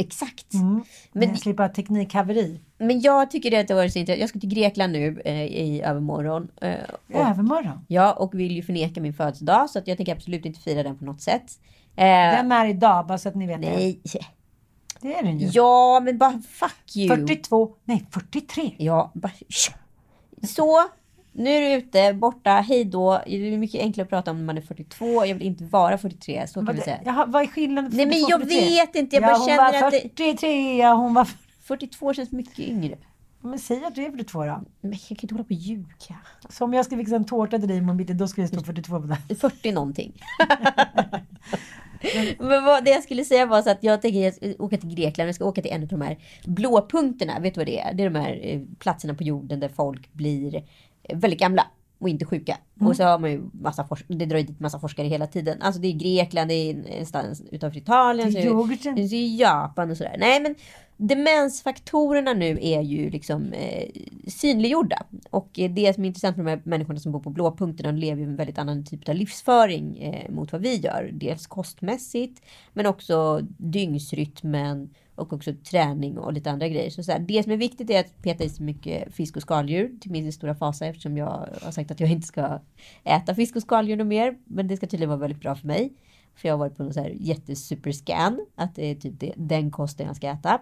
[0.00, 0.54] Exakt.
[0.54, 0.74] Mm.
[0.74, 2.60] Men Men- jag slipper ha teknikhaveri.
[2.78, 4.20] Men jag tycker det har varit så intressant.
[4.20, 6.48] Jag ska till Grekland nu eh, i övermorgon.
[6.60, 6.74] Eh,
[7.12, 7.84] och, Övermorgon.
[7.88, 9.70] ja, och vill ju förneka min födelsedag.
[9.70, 11.58] Så att jag tänker absolut inte fira den på något sätt.
[11.96, 13.70] Eh, Den är idag, bara så att ni vet det.
[13.70, 14.00] nej.
[15.00, 15.48] Det är den ju.
[15.52, 17.08] Ja, men bara fuck you.
[17.16, 18.74] 42, nej 43.
[18.78, 19.32] Ja, bara...
[20.46, 20.82] Så,
[21.40, 23.22] nu är du ute, borta, hej då.
[23.26, 25.26] Det är mycket enklare att prata om när man är 42.
[25.26, 26.98] Jag vill inte vara 43, så kan vi säga.
[27.04, 27.90] jaha, vad är skillnaden?
[27.94, 28.60] Nej, men 42 jag 43?
[28.68, 31.28] vet inte, jag bara ja, hon känner var att det- 43, ja, hon var...
[31.62, 32.96] 42 känns mycket yngre.
[33.42, 34.60] Men säg att du är 42 då.
[34.80, 36.16] Men jag kan inte hålla på och ljuga.
[36.48, 38.60] Så om jag ska fixa en tårta till dig imorgon bitti, då ska det stå
[38.60, 39.36] 42 på den.
[39.38, 40.12] 40 någonting.
[42.38, 44.94] Men vad, det jag skulle säga var så att jag tänker jag ska åka till
[44.94, 45.28] Grekland.
[45.28, 47.38] Jag ska åka till en av de här blåpunkterna.
[47.40, 47.94] Vet du vad det är?
[47.94, 50.62] Det är de här eh, platserna på jorden där folk blir
[51.08, 51.66] väldigt gamla
[52.00, 52.58] och inte sjuka.
[52.80, 54.18] Och så har man ju massa forskare.
[54.18, 55.62] Det drar ju dit massa forskare hela tiden.
[55.62, 58.32] Alltså det är Grekland, det är någonstans utanför Italien.
[58.32, 58.94] Det är yoghurten.
[58.94, 60.16] det är Japan och sådär.
[60.18, 60.54] Nej men
[60.96, 63.90] demensfaktorerna nu är ju liksom eh,
[64.26, 65.02] synliggjorda.
[65.30, 67.98] Och eh, det som är intressant med de här människorna som bor på blåpunkterna, de
[67.98, 71.10] lever ju en väldigt annan typ av livsföring eh, mot vad vi gör.
[71.12, 72.42] Dels kostmässigt,
[72.72, 74.90] men också dygnsrytmen
[75.20, 76.90] och också träning och lite andra grejer.
[76.90, 79.42] Så, så här, det som är viktigt är att peta i sig mycket fisk och
[79.42, 82.60] skaldjur till min stora fasa eftersom jag har sagt att jag inte ska
[83.04, 84.38] äta fisk och skaldjur något mer.
[84.44, 85.92] Men det ska tydligen vara väldigt bra för mig.
[86.34, 88.46] För jag har varit på någon så här jättesuperscan.
[88.54, 90.60] Att det är typ det, den kosten jag ska äta.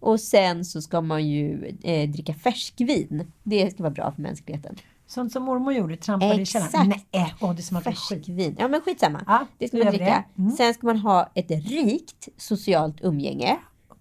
[0.00, 3.32] Och sen så ska man ju eh, dricka färskvin.
[3.42, 4.76] Det ska vara bra för mänskligheten.
[5.06, 6.72] Sånt som mormor gjorde, trampade i Exakt.
[6.72, 7.00] källaren.
[7.12, 8.56] Nej, åh det smakar skit.
[8.58, 9.24] Ja men skitsamma.
[9.26, 10.04] Ja, det ska man dricka.
[10.04, 10.42] det.
[10.42, 10.50] Mm.
[10.50, 13.56] Sen ska man ha ett rikt socialt umgänge.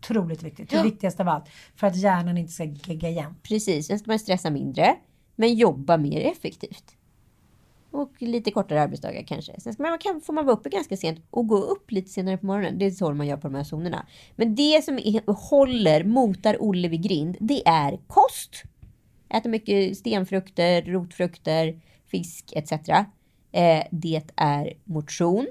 [0.10, 0.70] Otroligt viktigt.
[0.70, 1.50] Det viktigaste av allt.
[1.76, 3.36] För att hjärnan inte ska gegga igen.
[3.44, 4.96] Precis, sen ska man stressa mindre.
[5.36, 6.96] Men jobba mer effektivt.
[7.92, 9.62] Och lite kortare arbetsdagar kanske.
[9.62, 12.38] Sen ska man, kan, får man vara uppe ganska sent och gå upp lite senare
[12.38, 12.78] på morgonen.
[12.80, 14.06] Det är så man gör på de här zonerna.
[14.36, 18.64] Men det som är, håller, motar Olle vid grind, det är kost.
[19.30, 22.72] Äta mycket stenfrukter, rotfrukter, fisk etc.
[23.52, 25.48] Eh, det är motion,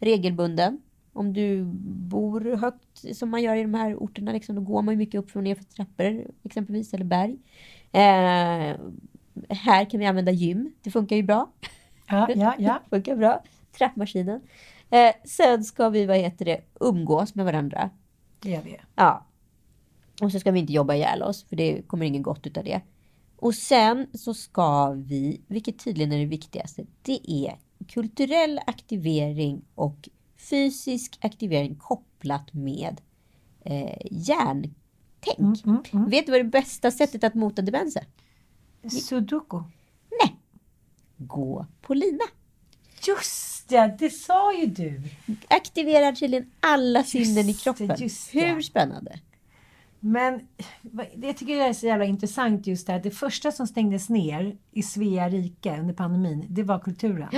[0.00, 0.80] regelbunden.
[1.20, 4.94] Om du bor högt som man gör i de här orterna, liksom, då går man
[4.94, 7.38] ju mycket upp och ner för trappor exempelvis, eller berg.
[7.92, 8.76] Eh,
[9.48, 11.50] här kan vi använda gym, det funkar ju bra.
[12.08, 12.80] Ja, ja, ja.
[12.90, 13.42] funkar bra.
[13.78, 14.40] Trappmaskinen.
[14.90, 17.90] Eh, sen ska vi, vad heter det, umgås med varandra.
[18.40, 18.76] Det gör vi.
[18.94, 19.26] Ja.
[20.22, 22.80] Och så ska vi inte jobba ihjäl oss, för det kommer ingen gott utav det.
[23.36, 27.58] Och sen så ska vi, vilket tydligen är det viktigaste, det är
[27.88, 30.08] kulturell aktivering och
[30.50, 33.00] fysisk aktivering kopplat med
[33.64, 34.74] eh, hjärntänk.
[35.92, 38.06] Vet du vad det bästa sättet att mota demens är?
[38.90, 39.62] Sudoku.
[40.22, 40.36] Nej!
[41.16, 42.24] Gå på lina.
[43.06, 45.02] Just det, det sa ju du.
[45.48, 47.88] Aktiverar tydligen alla sinnen i kroppen.
[48.32, 48.40] det.
[48.40, 49.20] Hur spännande?
[50.00, 50.40] Men
[51.22, 53.00] jag tycker det är så jävla intressant just det här.
[53.00, 57.28] Det första som stängdes ner i Svea rike under pandemin, det var kulturen.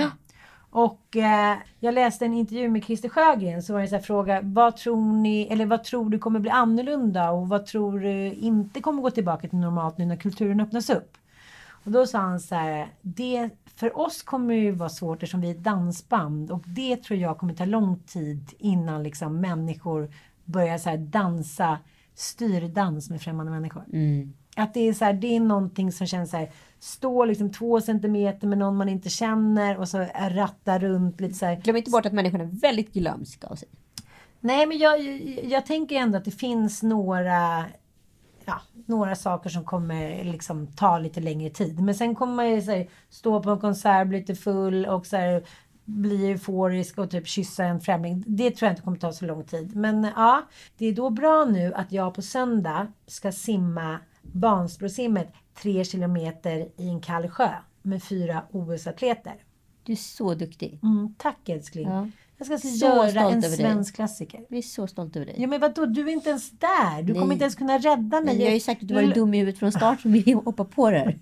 [0.75, 4.39] Och eh, jag läste en intervju med Christer Sjögren så var det en här fråga,
[4.43, 8.81] vad tror ni, eller vad tror du kommer bli annorlunda och vad tror du inte
[8.81, 11.17] kommer gå tillbaka till normalt nu när kulturen öppnas upp?
[11.85, 15.41] Och då sa han så här, det för oss kommer det ju vara svårt eftersom
[15.41, 20.11] vi är ett dansband och det tror jag kommer ta lång tid innan liksom människor
[20.45, 21.77] börjar så här dansa
[22.15, 23.83] styrdans med främmande människor.
[23.93, 24.33] Mm.
[24.55, 27.81] Att det är så här, det är någonting som känns så här, stå liksom två
[27.81, 31.55] centimeter med någon man inte känner och så ratta runt lite så här.
[31.55, 33.69] Glöm inte bort att människan är väldigt glömska av sig.
[34.39, 37.65] Nej, men jag, jag, jag tänker ändå att det finns några,
[38.45, 41.79] ja, några saker som kommer liksom ta lite längre tid.
[41.79, 45.05] Men sen kommer man ju så här, stå på en konsert, bli lite full och
[45.05, 45.43] så här,
[45.85, 48.23] bli euforisk och typ kyssa en främling.
[48.27, 49.75] Det tror jag inte kommer ta så lång tid.
[49.75, 50.41] Men ja,
[50.77, 53.99] det är då bra nu att jag på söndag ska simma
[54.31, 57.49] Vansbrosimmet tre kilometer i en kall sjö
[57.81, 59.33] med fyra OS-atleter.
[59.83, 60.79] Du är så duktig.
[60.83, 61.87] Mm, tack älskling.
[61.87, 62.09] Ja.
[62.37, 63.51] Jag ska alltså Så göra en över dig.
[63.57, 64.45] svensk klassiker.
[64.49, 65.35] Vi är så stolta över dig.
[65.41, 67.03] Ja men vadå, du är inte ens där.
[67.03, 67.19] Du Nej.
[67.21, 68.25] kommer inte ens kunna rädda mig.
[68.25, 70.33] Men jag har ju sagt att du var dum i huvudet från start som vill
[70.33, 71.19] hoppa på det här.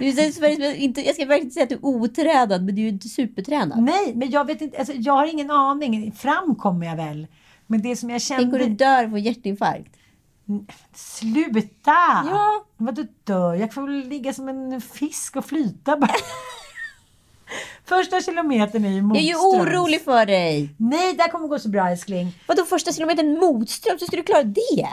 [0.76, 3.08] Inte, jag ska verkligen inte säga att du är otränad, men du är ju inte
[3.08, 3.82] supertränad.
[3.82, 4.78] Nej, men jag vet inte.
[4.78, 6.12] Alltså, jag har ingen aning.
[6.12, 7.26] Fram kommer jag väl.
[7.66, 8.66] Men det som jag Tänk om kände...
[8.66, 9.96] du dör på hjärtinfarkt.
[10.94, 12.24] Sluta!
[12.30, 12.64] Ja.
[12.76, 13.54] Vadå dör?
[13.54, 16.14] Jag får väl ligga som en fisk och flyta bara.
[17.84, 19.28] Första kilometern är ju Jag är motströms.
[19.28, 20.74] ju orolig för dig.
[20.76, 22.32] Nej, det här kommer gå så bra älskling.
[22.48, 24.02] Vadå första kilometern motströms?
[24.02, 24.88] Hur ska du klara det?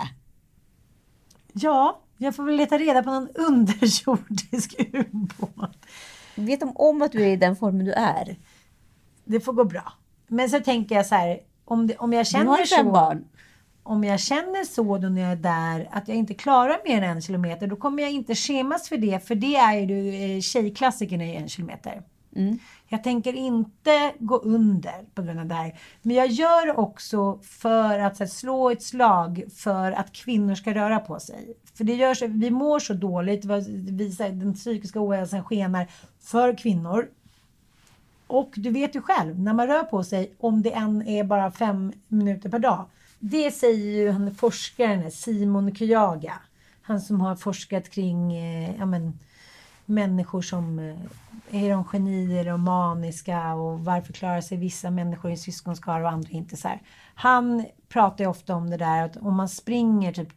[1.54, 5.78] Ja, jag får väl leta reda på någon underjordisk ubåt.
[6.36, 8.36] Vet de om att du är i den formen du är?
[9.26, 9.94] Det får gå bra.
[10.28, 12.86] Men så tänker jag så här, om, det, om jag Du känner har ju fem
[12.86, 12.92] så.
[12.92, 13.24] barn.
[13.84, 17.04] Om jag känner så då när jag är där att jag inte klarar mer än
[17.16, 19.28] en kilometer, då kommer jag inte skämmas för det.
[19.28, 22.02] För det är ju eh, tjejklassikern i en kilometer.
[22.88, 25.80] Jag tänker inte gå under på grund av det här.
[26.02, 31.00] Men jag gör också för att här, slå ett slag för att kvinnor ska röra
[31.00, 31.54] på sig.
[31.74, 35.88] För det gör så, vi mår så dåligt, vi, här, den psykiska ohälsan skenar
[36.20, 37.08] för kvinnor.
[38.28, 41.52] Och du vet ju själv, när man rör på sig, om det än är bara
[41.52, 42.86] fem minuter per dag.
[43.26, 46.34] Det säger ju han forskaren Simon Kyaga.
[46.82, 49.20] Han som har forskat kring eh, ja, men,
[49.86, 55.34] människor som eh, är de genier och maniska och varför klarar sig vissa människor i
[55.34, 56.82] en syskonskara och andra inte så här.
[57.16, 60.30] Han pratar ju ofta om det där att om man springer typ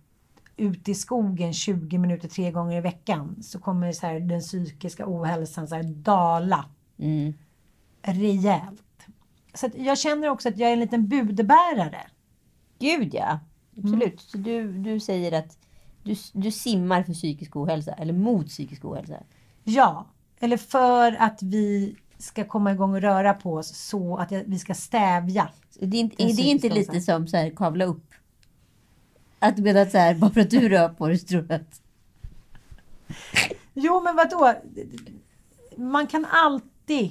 [0.56, 5.04] ut i skogen 20 minuter tre gånger i veckan så kommer så här, den psykiska
[5.06, 6.64] ohälsan så här, dala
[8.02, 9.06] rejält.
[9.54, 12.06] Så jag känner också att jag är en liten budbärare.
[12.78, 13.40] Gud ja.
[13.78, 14.20] Absolut.
[14.20, 15.58] Så du, du säger att
[16.02, 19.22] du, du simmar för psykisk ohälsa, eller mot psykisk ohälsa.
[19.64, 20.06] Ja,
[20.40, 24.74] eller för att vi ska komma igång och röra på oss så att vi ska
[24.74, 25.48] stävja.
[25.70, 28.14] Så Det är, inte, är det inte lite som så här, kavla upp?
[29.38, 31.42] Att du menar att så här, bara för att du rör på dig så tror
[31.42, 31.82] du att...
[33.74, 34.54] Jo, men vadå?
[35.76, 37.10] Man kan alltid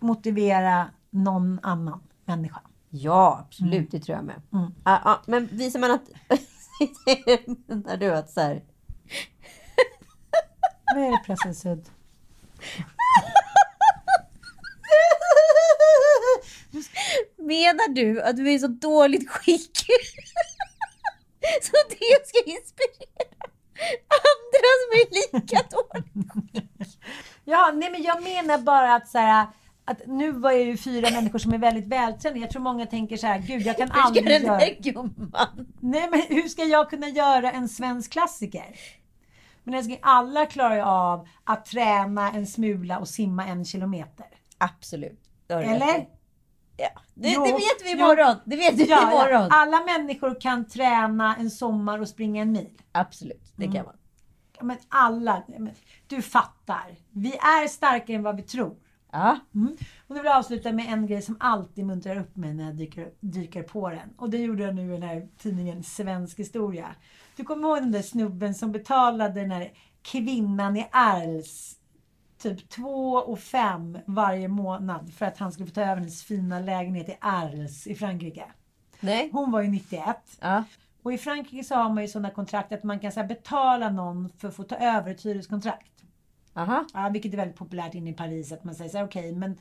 [0.00, 2.60] motivera någon annan människa.
[2.94, 3.90] Ja, absolut.
[3.90, 4.42] Det tror jag med.
[4.52, 4.74] Mm.
[4.84, 6.10] Ja, ja, men visar man att...
[7.66, 8.54] menar du att så här...
[10.94, 11.88] Vad är det pressasudd?
[17.36, 19.78] Menar du att du är så dåligt skick?
[21.62, 23.46] så det ska inspirera
[24.08, 26.06] andra som är lika dåligt
[27.44, 29.46] Ja, nej men jag menar bara att så här,
[29.84, 32.40] att nu var jag ju fyra människor som är väldigt vältränade.
[32.40, 34.58] Jag tror många tänker så här, gud jag kan Hur ska aldrig den göra...
[34.58, 35.66] där gumman...
[35.80, 38.76] Nej men hur ska jag kunna göra en svensk klassiker?
[39.64, 44.26] Men älskling, alla klarar ju av att träna en smula och simma en kilometer.
[44.58, 45.20] Absolut.
[45.48, 46.06] Eller?
[46.76, 46.88] Ja.
[47.14, 47.98] Det, Jo, det vet vi jo.
[47.98, 48.36] imorgon.
[48.44, 49.48] Det vet vi Ja, imorgon.
[49.50, 52.82] alla människor kan träna en sommar och springa en mil.
[52.92, 53.76] Absolut, det Mm.
[53.76, 53.94] kan man.
[54.58, 55.42] Ja, Men alla,
[56.06, 56.96] du fattar.
[57.10, 58.76] Vi är starkare än vad vi tror.
[59.12, 59.38] Ja.
[59.54, 59.76] Mm.
[60.06, 62.74] Och nu vill jag avsluta med en grej som alltid muntrar upp mig när jag
[62.74, 64.14] dyker, dyker på den.
[64.16, 66.94] Och det gjorde jag nu i den här tidningen Svensk historia.
[67.36, 71.78] Du kommer ihåg den där snubben som betalade den här kvinnan i Arles
[72.42, 76.60] typ 2 och 5 varje månad för att han skulle få ta över hennes fina
[76.60, 78.44] lägenhet i Arles i Frankrike.
[79.00, 79.30] Nej.
[79.32, 80.16] Hon var ju 91.
[80.40, 80.64] Ja.
[81.02, 84.28] Och i Frankrike så har man ju sådana kontrakt att man kan så betala någon
[84.38, 85.91] för att få ta över ett hyreskontrakt.
[86.54, 86.84] Aha.
[86.94, 88.52] Ja, vilket är väldigt populärt inne i Paris.
[88.52, 89.58] Att man säger så här, okej, men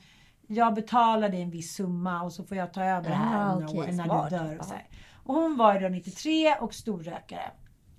[0.47, 3.61] jag betalar dig en viss summa och så får jag ta över det här om
[3.61, 4.59] några år när du dör.
[4.59, 4.87] Och, så här.
[5.23, 7.51] och hon var ju då 93 och storrökare.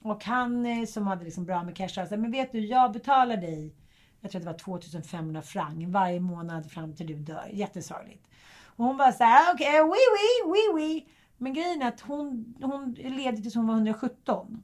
[0.03, 3.36] Och han eh, som hade liksom bra med cash sa men vet du, jag betalar
[3.36, 3.74] dig,
[4.20, 7.49] jag tror att det var 2500 franc varje månad fram till du dör.
[7.53, 8.26] Jättesorgligt.
[8.64, 11.09] Och hon var så här, okej, oui, oui, oui, oui.
[11.36, 14.62] Men grejen är att hon, hon levde tills hon var 117.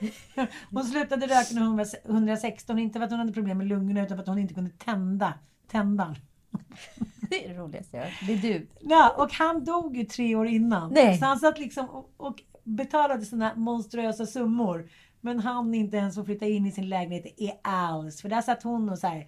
[0.70, 4.02] Hon slutade röka när hon var 116, inte för att hon hade problem med lungorna
[4.02, 5.34] utan för att hon inte kunde tända
[5.70, 6.16] tändan.
[7.30, 8.06] Det är det roligaste jag.
[8.26, 8.68] Det är du.
[8.80, 10.92] Ja, och han dog ju tre år innan.
[10.92, 11.18] Nej.
[11.18, 14.90] Så han satt liksom och, och betalade såna monstruösa summor.
[15.20, 18.22] Men han inte ens får flytta in i sin lägenhet i alls.
[18.22, 19.26] För där satt hon och så här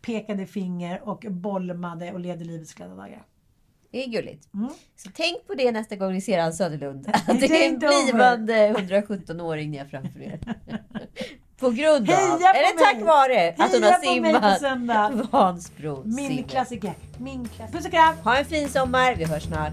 [0.00, 3.26] pekade finger och bolmade och levde livets glada dagar.
[3.90, 4.54] Det är gulligt.
[4.54, 4.70] Mm.
[4.96, 7.08] Så tänk på det nästa gång ni ser Ann Söderlund.
[7.26, 10.40] Att det är en blivande 117-åring ni har framför er.
[11.60, 15.30] På grund av, Heja på eller tack vare, att hon har simmat!
[15.32, 16.02] Vansbro.
[16.04, 16.94] Min klassiker.
[17.18, 17.78] Min klassiker.
[17.78, 18.16] Puss och kram!
[18.24, 19.72] Ha en fin sommar, vi hörs snart.